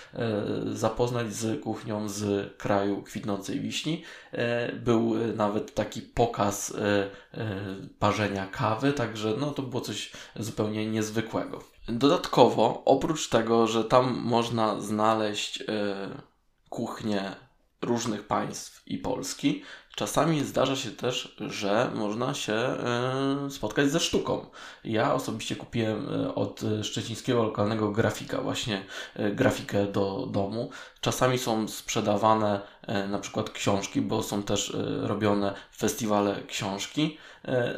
zapoznać 0.65 1.33
z 1.33 1.62
kuchnią 1.62 2.09
z 2.09 2.53
kraju 2.57 3.03
kwitnącej 3.03 3.59
wiśni. 3.59 4.03
Był 4.73 5.15
nawet 5.36 5.73
taki 5.73 6.01
pokaz 6.01 6.73
parzenia 7.99 8.47
kawy, 8.47 8.93
także 8.93 9.33
no 9.39 9.51
to 9.51 9.62
było 9.62 9.81
coś 9.81 10.12
zupełnie 10.36 10.86
niezwykłego. 10.86 11.63
Dodatkowo, 11.88 12.81
oprócz 12.86 13.29
tego, 13.29 13.67
że 13.67 13.83
tam 13.83 14.21
można 14.23 14.81
znaleźć 14.81 15.63
kuchnię 16.73 17.36
różnych 17.81 18.27
państw 18.27 18.88
i 18.88 18.97
Polski, 18.97 19.63
czasami 19.95 20.43
zdarza 20.43 20.75
się 20.75 20.91
też, 20.91 21.36
że 21.39 21.91
można 21.95 22.33
się 22.33 22.53
e, 22.53 23.49
spotkać 23.49 23.91
ze 23.91 23.99
sztuką. 23.99 24.45
Ja 24.83 25.13
osobiście 25.13 25.55
kupiłem 25.55 26.09
e, 26.13 26.36
od 26.36 26.62
szczecińskiego 26.83 27.43
lokalnego 27.43 27.91
grafika 27.91 28.41
właśnie 28.41 28.86
e, 29.15 29.31
grafikę 29.31 29.88
do 29.88 30.27
domu. 30.31 30.69
Czasami 31.01 31.38
są 31.38 31.67
sprzedawane 31.67 32.62
na 33.09 33.19
przykład 33.19 33.49
książki, 33.49 34.01
bo 34.01 34.23
są 34.23 34.43
też 34.43 34.77
robione 35.01 35.53
festiwale 35.77 36.35
książki, 36.47 37.17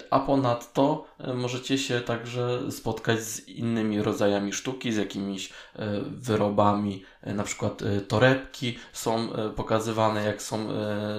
a 0.09 0.19
ponadto 0.19 1.05
możecie 1.35 1.77
się 1.77 2.01
także 2.01 2.71
spotkać 2.71 3.23
z 3.23 3.47
innymi 3.47 4.01
rodzajami 4.01 4.53
sztuki, 4.53 4.91
z 4.91 4.97
jakimiś 4.97 5.53
wyrobami, 6.05 7.03
na 7.23 7.43
przykład 7.43 7.83
torebki 8.07 8.77
są 8.93 9.27
pokazywane, 9.55 10.25
jak 10.25 10.41
są 10.41 10.67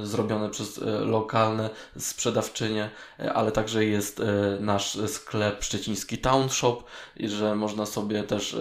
zrobione 0.02 0.50
przez 0.50 0.80
lokalne 1.00 1.70
sprzedawczynie, 1.98 2.90
ale 3.34 3.52
także 3.52 3.84
jest 3.84 4.22
nasz 4.60 4.98
sklep 5.06 5.64
szczeciński 5.64 6.18
Town 6.18 6.48
Shop, 6.48 6.82
że 7.20 7.54
można 7.54 7.86
sobie 7.86 8.22
też 8.22 8.56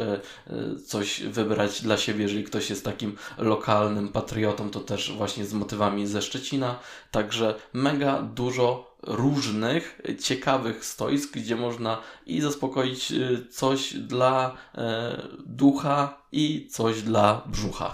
coś 0.86 1.22
wybrać 1.24 1.82
dla 1.82 1.98
siebie, 1.98 2.24
jeżeli 2.24 2.44
ktoś 2.44 2.70
jest 2.70 2.86
takim 2.86 3.18
lokalnym 3.38 4.10
patriotą, 4.10 4.70
to 4.70 4.80
też 4.80 5.15
właśnie 5.16 5.46
z 5.46 5.54
motywami 5.54 6.08
ze 6.08 6.22
Szczecina. 6.22 6.80
Także 7.12 7.56
mega 7.74 8.22
dużo 8.22 8.96
różnych, 9.04 10.02
ciekawych 10.24 10.86
stoisk, 10.86 11.34
gdzie 11.34 11.56
można 11.56 11.98
i 12.26 12.42
zaspokoić 12.42 13.12
y, 13.12 13.48
coś 13.52 13.94
dla 13.94 14.58
e, 14.76 15.22
ducha 15.46 16.18
i 16.32 16.68
coś 16.72 17.02
dla 17.02 17.42
brzucha. 17.46 17.94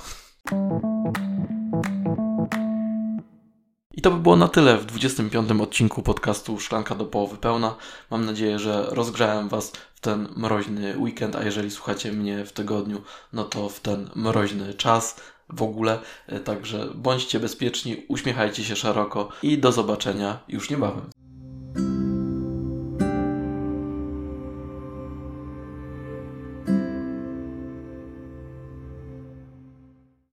I 3.93 4.01
to 4.01 4.11
by 4.11 4.17
było 4.17 4.35
na 4.35 4.47
tyle 4.47 4.77
w 4.77 4.85
25. 4.85 5.51
odcinku 5.61 6.01
podcastu 6.01 6.59
Szklanka 6.59 6.95
do 6.95 7.05
połowy 7.05 7.37
pełna. 7.37 7.75
Mam 8.11 8.25
nadzieję, 8.25 8.59
że 8.59 8.87
rozgrzałem 8.89 9.49
Was 9.49 9.71
w 9.95 9.99
ten 9.99 10.29
mroźny 10.35 10.97
weekend, 10.97 11.35
a 11.35 11.43
jeżeli 11.43 11.71
słuchacie 11.71 12.11
mnie 12.11 12.45
w 12.45 12.51
tygodniu, 12.51 13.01
no 13.33 13.43
to 13.43 13.69
w 13.69 13.79
ten 13.79 14.09
mroźny 14.15 14.73
czas 14.73 15.21
w 15.53 15.61
ogóle. 15.61 15.99
E, 16.27 16.39
także 16.39 16.87
bądźcie 16.95 17.39
bezpieczni, 17.39 18.05
uśmiechajcie 18.07 18.63
się 18.63 18.75
szeroko 18.75 19.29
i 19.43 19.57
do 19.57 19.71
zobaczenia 19.71 20.39
już 20.47 20.69
niebawem. 20.69 21.20